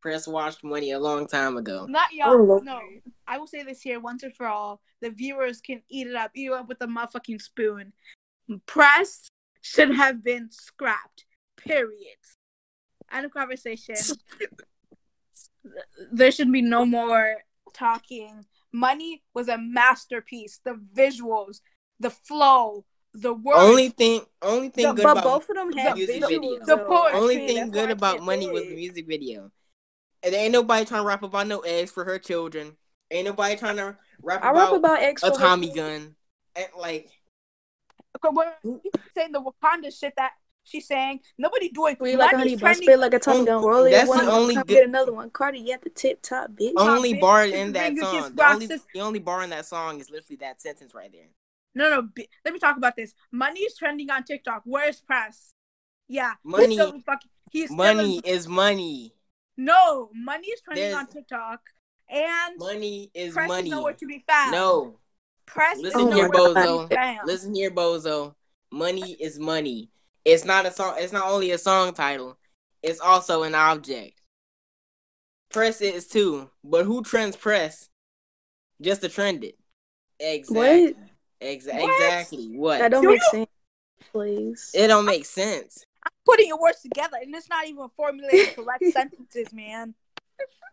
press 0.00 0.26
washed 0.26 0.64
money 0.64 0.92
a 0.92 0.98
long 0.98 1.26
time 1.26 1.56
ago. 1.56 1.86
Not 1.88 2.12
y'all. 2.12 2.44
Lord. 2.44 2.64
no, 2.64 2.80
I 3.26 3.38
will 3.38 3.46
say 3.46 3.62
this 3.62 3.80
here 3.80 4.00
once 4.00 4.22
and 4.22 4.34
for 4.34 4.46
all: 4.46 4.80
the 5.00 5.10
viewers 5.10 5.60
can 5.60 5.82
eat 5.88 6.06
it 6.06 6.14
up, 6.14 6.30
eat 6.34 6.46
it 6.46 6.52
up 6.52 6.68
with 6.68 6.80
a 6.80 6.86
motherfucking 6.86 7.40
spoon. 7.40 7.92
Press 8.66 9.28
should 9.60 9.94
have 9.94 10.22
been 10.22 10.50
scrapped. 10.50 11.24
Period. 11.56 12.16
End 13.12 13.26
of 13.26 13.32
conversation. 13.32 13.94
there 16.12 16.32
should 16.32 16.50
be 16.50 16.62
no 16.62 16.84
more 16.84 17.36
talking. 17.72 18.44
Money 18.72 19.22
was 19.34 19.48
a 19.48 19.58
masterpiece. 19.58 20.60
The 20.64 20.80
visuals, 20.94 21.60
the 22.00 22.10
flow, 22.10 22.84
the 23.14 23.34
words. 23.34 23.58
Only 23.60 23.88
thing, 23.90 24.22
only 24.40 24.68
thing 24.70 24.86
The- 24.88 24.92
good 24.94 25.02
but 25.04 25.12
about 25.12 25.24
both 25.24 25.48
of 25.50 25.56
them 25.56 25.72
had 25.72 25.96
music 25.96 26.22
visuals. 26.22 26.28
video. 26.28 26.58
The 26.60 26.64
though. 26.76 26.84
point. 26.86 27.14
I 27.14 27.18
only 27.18 27.46
thing 27.46 27.70
good 27.70 27.90
about 27.90 28.20
money 28.22 28.48
was 28.50 28.62
the 28.64 28.74
music 28.74 29.06
video. 29.06 29.50
And 30.22 30.34
ain't 30.34 30.52
nobody 30.52 30.84
trying 30.84 31.02
to 31.02 31.06
rap 31.06 31.22
about 31.22 31.46
no 31.48 31.60
eggs 31.60 31.90
for 31.90 32.04
her 32.04 32.18
children. 32.18 32.76
Ain't 33.10 33.26
nobody 33.26 33.56
trying 33.56 33.76
to 33.76 33.96
rap 34.22 34.42
I 34.44 34.50
about, 34.50 34.72
rap 34.72 34.78
about 34.78 35.02
X 35.02 35.22
a 35.22 35.26
for 35.32 35.38
her 35.38 35.44
Tommy 35.46 35.66
children. 35.66 36.00
gun. 36.04 36.16
And 36.56 36.66
like 36.78 37.10
Okay, 38.24 38.28
we're 38.62 38.78
saying 39.14 39.32
the 39.32 39.40
Wakanda 39.42 39.96
shit 39.98 40.14
that 40.16 40.32
She's 40.64 40.86
saying 40.86 41.18
nobody 41.38 41.70
doing. 41.70 41.96
Sweet 41.96 42.16
like 42.16 42.34
a 42.34 42.36
honey 42.36 42.50
money's 42.50 42.60
bun, 42.60 42.66
trending. 42.74 42.82
spit 42.84 42.98
like 43.00 43.14
a 43.14 43.18
tongue 43.18 43.42
mm, 43.42 43.46
gun, 43.46 43.64
roll 43.64 43.82
it. 43.84 43.90
That's 43.90 44.08
one 44.08 44.26
the 44.26 44.30
only 44.30 44.54
good- 44.54 44.66
get 44.68 44.86
another 44.86 45.12
one. 45.12 45.28
Cardi, 45.30 45.58
you 45.58 45.72
at 45.72 45.82
the 45.82 45.90
tip 45.90 46.22
top, 46.22 46.50
bitch. 46.52 46.74
only 46.76 47.14
bitch. 47.14 47.20
bar 47.20 47.46
This 47.48 47.54
in 47.56 47.72
that 47.72 47.98
song. 47.98 48.32
The 48.36 48.46
only, 48.46 48.66
the 48.66 49.00
only 49.00 49.18
bar 49.18 49.42
in 49.42 49.50
that 49.50 49.66
song 49.66 49.98
is 49.98 50.08
literally 50.08 50.36
that 50.36 50.62
sentence 50.62 50.94
right 50.94 51.10
there. 51.10 51.26
No, 51.74 51.88
no. 51.90 52.02
B- 52.02 52.28
let 52.44 52.52
me 52.54 52.60
talk 52.60 52.76
about 52.76 52.96
this. 52.96 53.14
Money 53.30 53.60
is 53.60 53.76
trending 53.76 54.10
on 54.10 54.24
TikTok. 54.24 54.62
Where's 54.64 55.00
press? 55.00 55.54
Yeah, 56.08 56.34
he's 56.42 56.50
Money- 56.52 56.74
still 56.74 57.00
fucking. 57.00 57.30
He's 57.50 57.66
still 57.66 57.76
Money 57.76 58.18
in- 58.18 58.24
is 58.24 58.48
money. 58.48 59.14
no, 59.56 60.10
money 60.14 60.48
is 60.48 60.60
trending 60.62 60.84
There's- 60.90 60.98
on 60.98 61.06
TikTok, 61.06 61.60
and 62.08 62.58
Money 62.58 63.10
is 63.14 63.32
press 63.34 63.48
money. 63.48 63.68
is 63.68 63.70
nowhere 63.70 63.94
to 63.94 64.06
be 64.06 64.24
found. 64.28 64.52
No, 64.52 65.00
press 65.46 65.78
listen 65.78 66.12
here, 66.12 66.28
my 66.28 66.36
nowhere 66.38 66.54
God. 66.54 66.54
to 66.54 66.88
be 66.88 66.94
bozo. 66.94 66.94
found. 66.94 67.26
Listen 67.26 67.54
here, 67.54 67.70
bozo. 67.70 68.34
Money 68.70 69.12
is 69.12 69.38
money. 69.38 69.90
It's 70.24 70.44
not 70.44 70.66
a 70.66 70.70
song. 70.70 70.94
It's 70.98 71.12
not 71.12 71.26
only 71.26 71.50
a 71.50 71.58
song 71.58 71.92
title. 71.94 72.38
It's 72.82 73.00
also 73.00 73.42
an 73.42 73.54
object. 73.54 74.20
Press 75.50 75.80
is 75.82 76.06
too, 76.08 76.50
but 76.64 76.84
who 76.86 77.02
trends 77.02 77.36
press? 77.36 77.88
Just 78.80 79.02
to 79.02 79.08
trend 79.08 79.44
it. 79.44 79.58
Exactly. 80.18 80.92
What? 80.94 80.96
Exa- 81.42 81.80
What? 81.80 82.02
exactly. 82.02 82.48
What? 82.56 82.78
That 82.78 82.90
don't 82.90 83.02
Do 83.02 83.08
make 83.10 83.20
you- 83.20 83.28
sense. 83.30 83.48
Please. 84.10 84.70
it 84.74 84.88
don't 84.88 85.04
make 85.06 85.24
sense. 85.24 85.86
I'm 86.04 86.10
putting 86.26 86.48
your 86.48 86.60
words 86.60 86.80
together, 86.82 87.16
and 87.22 87.34
it's 87.34 87.48
not 87.48 87.66
even 87.66 87.88
formulating 87.96 88.54
correct 88.54 88.82
sentences, 88.92 89.52
man. 89.52 89.94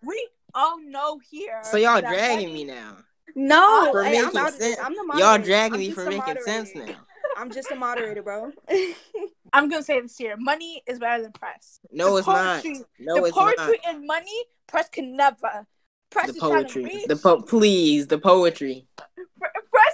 We 0.03 0.27
all 0.53 0.79
know 0.81 1.19
here. 1.29 1.59
So 1.63 1.77
y'all 1.77 2.01
dragging 2.01 2.51
me 2.53 2.63
now. 2.63 2.97
No, 3.35 3.61
oh, 3.61 3.91
For 3.91 4.03
hey, 4.03 4.17
I'm 4.17 4.25
making 4.25 4.39
out 4.39 4.47
of 4.53 4.57
this. 4.57 4.75
sense. 4.75 4.79
I'm 4.83 4.93
the 4.95 5.15
Y'all 5.19 5.37
dragging 5.37 5.73
I'm 5.75 5.79
me 5.79 5.91
for 5.91 6.03
making 6.05 6.17
moderator. 6.19 6.41
sense 6.43 6.71
now. 6.75 6.95
I'm 7.37 7.51
just 7.51 7.69
a 7.71 7.75
moderator, 7.75 8.23
bro. 8.23 8.51
I'm 9.53 9.69
gonna 9.69 9.83
say 9.83 10.01
this 10.01 10.17
here: 10.17 10.35
money 10.37 10.81
is 10.87 10.97
better 10.99 11.21
than 11.23 11.31
press. 11.31 11.79
No, 11.91 12.13
The 12.13 12.17
it's 12.17 12.27
not. 12.27 12.63
poetry- 12.63 12.83
No, 12.99 13.15
the 13.17 13.23
it's 13.25 13.35
not. 13.37 13.55
poetry 13.57 13.79
and 13.87 14.07
money, 14.07 14.43
press 14.67 14.89
can 14.89 15.15
never. 15.15 15.67
Press 16.09 16.27
The 16.27 16.33
is 16.33 16.39
trying 16.39 16.51
to 16.51 16.73
poetry. 16.73 16.83
reach. 16.85 17.05
The 17.07 17.15
po- 17.15 17.41
please, 17.43 18.07
the 18.07 18.17
poetry. 18.17 18.87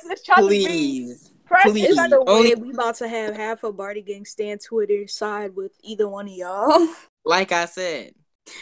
Pr- 0.06 0.10
press 0.10 0.20
is 0.20 0.26
trying 0.26 0.44
to 0.44 0.50
reach. 0.50 0.68
Please. 0.68 1.32
Press 1.46 1.63
please. 1.72 1.86
is 1.89 1.98
It's 1.98 2.10
the 2.10 2.24
Only- 2.28 2.56
way 2.56 2.62
we 2.62 2.72
about 2.72 2.96
to 2.96 3.08
have 3.08 3.36
half 3.36 3.63
of 3.63 3.78
Bardi 3.78 4.02
Gang 4.02 4.26
stand 4.26 4.62
Twitter 4.62 5.08
side 5.08 5.56
with 5.56 5.72
either 5.84 6.08
one 6.08 6.28
of 6.28 6.34
y'all. 6.34 6.88
Like 7.24 7.52
I 7.52 7.65
said. 7.65 8.13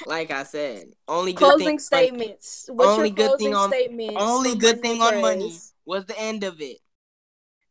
Like 0.06 0.32
I 0.32 0.44
said. 0.44 0.88
Only 1.08 1.34
good 1.34 1.40
closing 1.46 1.68
thing 1.68 1.80
statements. 1.80 2.70
What's 2.72 2.90
only 2.90 3.10
your 3.10 3.16
good 3.16 3.28
closing 3.28 3.46
thing 3.48 3.56
on- 3.56 3.70
statements? 3.70 4.16
only 4.18 4.56
good 4.56 4.78
Money 4.78 4.82
thing 4.82 5.02
on 5.02 5.22
money 5.22 5.54
was 5.86 6.06
the 6.06 6.18
end 6.20 6.44
of 6.46 6.62
it. 6.62 6.78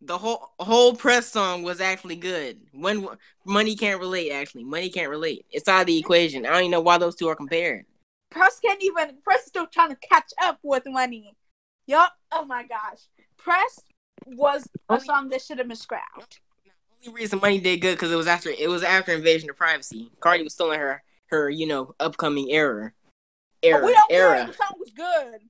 The 0.05 0.19
whole 0.19 0.51
whole 0.59 0.95
press 0.95 1.29
song 1.29 1.63
was 1.63 1.81
actually 1.81 2.17
good. 2.17 2.61
When 2.73 3.07
money 3.47 3.77
can't 3.77 4.01
relate, 4.01 4.33
actually, 4.33 4.65
money 4.65 4.91
can't 4.91 5.09
relate. 5.09 5.47
It's 5.51 5.69
out 5.69 5.83
of 5.83 5.87
the 5.87 5.97
equation. 5.99 6.45
I 6.45 6.51
don't 6.51 6.59
even 6.63 6.71
know 6.73 6.81
why 6.81 6.99
those 6.99 7.15
two 7.15 7.29
are 7.29 7.37
compared. 7.37 7.87
Press 8.31 8.59
can't 8.61 8.83
even. 8.83 9.17
Press 9.23 9.47
still 9.47 9.67
trying 9.67 9.91
to 9.91 9.97
catch 9.97 10.33
up 10.43 10.59
with 10.63 10.83
money. 10.87 11.37
Yup. 11.93 12.11
Oh 12.33 12.47
my 12.47 12.63
gosh. 12.63 13.01
Press 13.37 13.81
was 14.25 14.67
a 14.89 14.99
song 14.99 15.29
that 15.29 15.43
should 15.43 15.59
have 15.59 15.69
been 15.69 15.77
scrapped. 15.77 16.41
only 17.07 17.21
reason 17.21 17.39
money 17.39 17.61
did 17.61 17.83
good 17.83 17.97
because 17.97 18.11
it 18.11 18.17
was 18.17 18.27
after 18.27 18.49
it 18.49 18.71
was 18.71 18.83
after 18.83 19.13
invasion 19.13 19.51
of 19.51 19.57
privacy. 19.59 20.11
Cardi 20.21 20.43
was 20.43 20.55
still 20.55 20.73
in 20.73 20.81
her 20.81 21.03
her 21.27 21.51
you 21.51 21.67
know 21.67 21.95
upcoming 22.01 22.51
era. 22.51 22.93
But 23.61 23.69
Era 23.69 23.85
we 23.87 23.93
don't 23.93 24.09
care. 24.11 24.35
era. 24.37 24.47
The 24.47 24.53
song 24.55 24.77
was 24.79 24.91
good. 24.91 25.41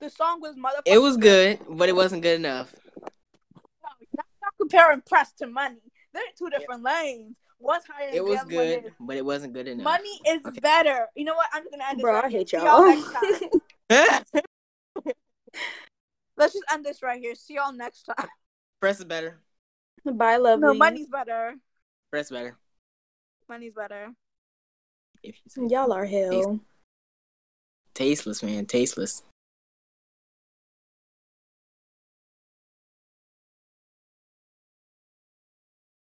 The 0.00 0.10
song 0.10 0.40
was 0.40 0.56
motherfucking. 0.56 0.92
It 0.92 0.98
was 0.98 1.16
good, 1.16 1.60
but 1.68 1.88
it 1.88 1.94
wasn't 1.94 2.22
good 2.22 2.40
enough. 2.40 2.74
No, 3.00 3.88
you're 4.00 4.24
not 4.42 4.52
comparing 4.60 5.02
press 5.02 5.32
to 5.34 5.46
money. 5.46 5.78
They're 6.12 6.22
in 6.24 6.30
two 6.36 6.50
different 6.50 6.82
lanes. 6.82 7.36
One's 7.60 7.84
higher. 7.86 8.08
It 8.08 8.14
than 8.14 8.24
was 8.24 8.40
other 8.40 8.50
good, 8.50 8.84
is. 8.86 8.92
but 8.98 9.16
it 9.16 9.24
wasn't 9.24 9.52
good 9.52 9.68
enough. 9.68 9.84
Money 9.84 10.20
is 10.26 10.40
Okay. 10.44 10.58
better. 10.60 11.06
You 11.14 11.26
know 11.26 11.34
what? 11.36 11.46
I'm 11.52 11.62
just 11.62 11.70
gonna 11.70 11.84
end 11.88 11.98
this. 11.98 12.02
Bro, 12.02 12.16
I 12.16 12.28
here. 12.28 12.38
hate 12.40 12.48
See 12.48 12.56
y'all. 12.56 14.20
next 15.52 15.62
time. 15.64 15.72
Let's 16.36 16.52
just 16.54 16.64
end 16.72 16.84
this 16.84 17.02
right 17.02 17.20
here. 17.20 17.34
See 17.34 17.54
y'all 17.54 17.72
next 17.72 18.04
time. 18.04 18.28
Press 18.80 18.98
is 18.98 19.04
better. 19.04 19.40
Bye, 20.04 20.36
lovely. 20.36 20.66
No, 20.66 20.74
money's 20.74 21.08
better. 21.08 21.54
Press 22.10 22.30
better. 22.30 22.56
Money's 23.48 23.74
better. 23.74 24.08
If 25.22 25.36
you 25.56 25.68
Y'all 25.68 25.92
are 25.92 26.06
hell. 26.06 26.60
tasteless, 27.94 28.42
man, 28.42 28.64
tasteless. 28.64 29.22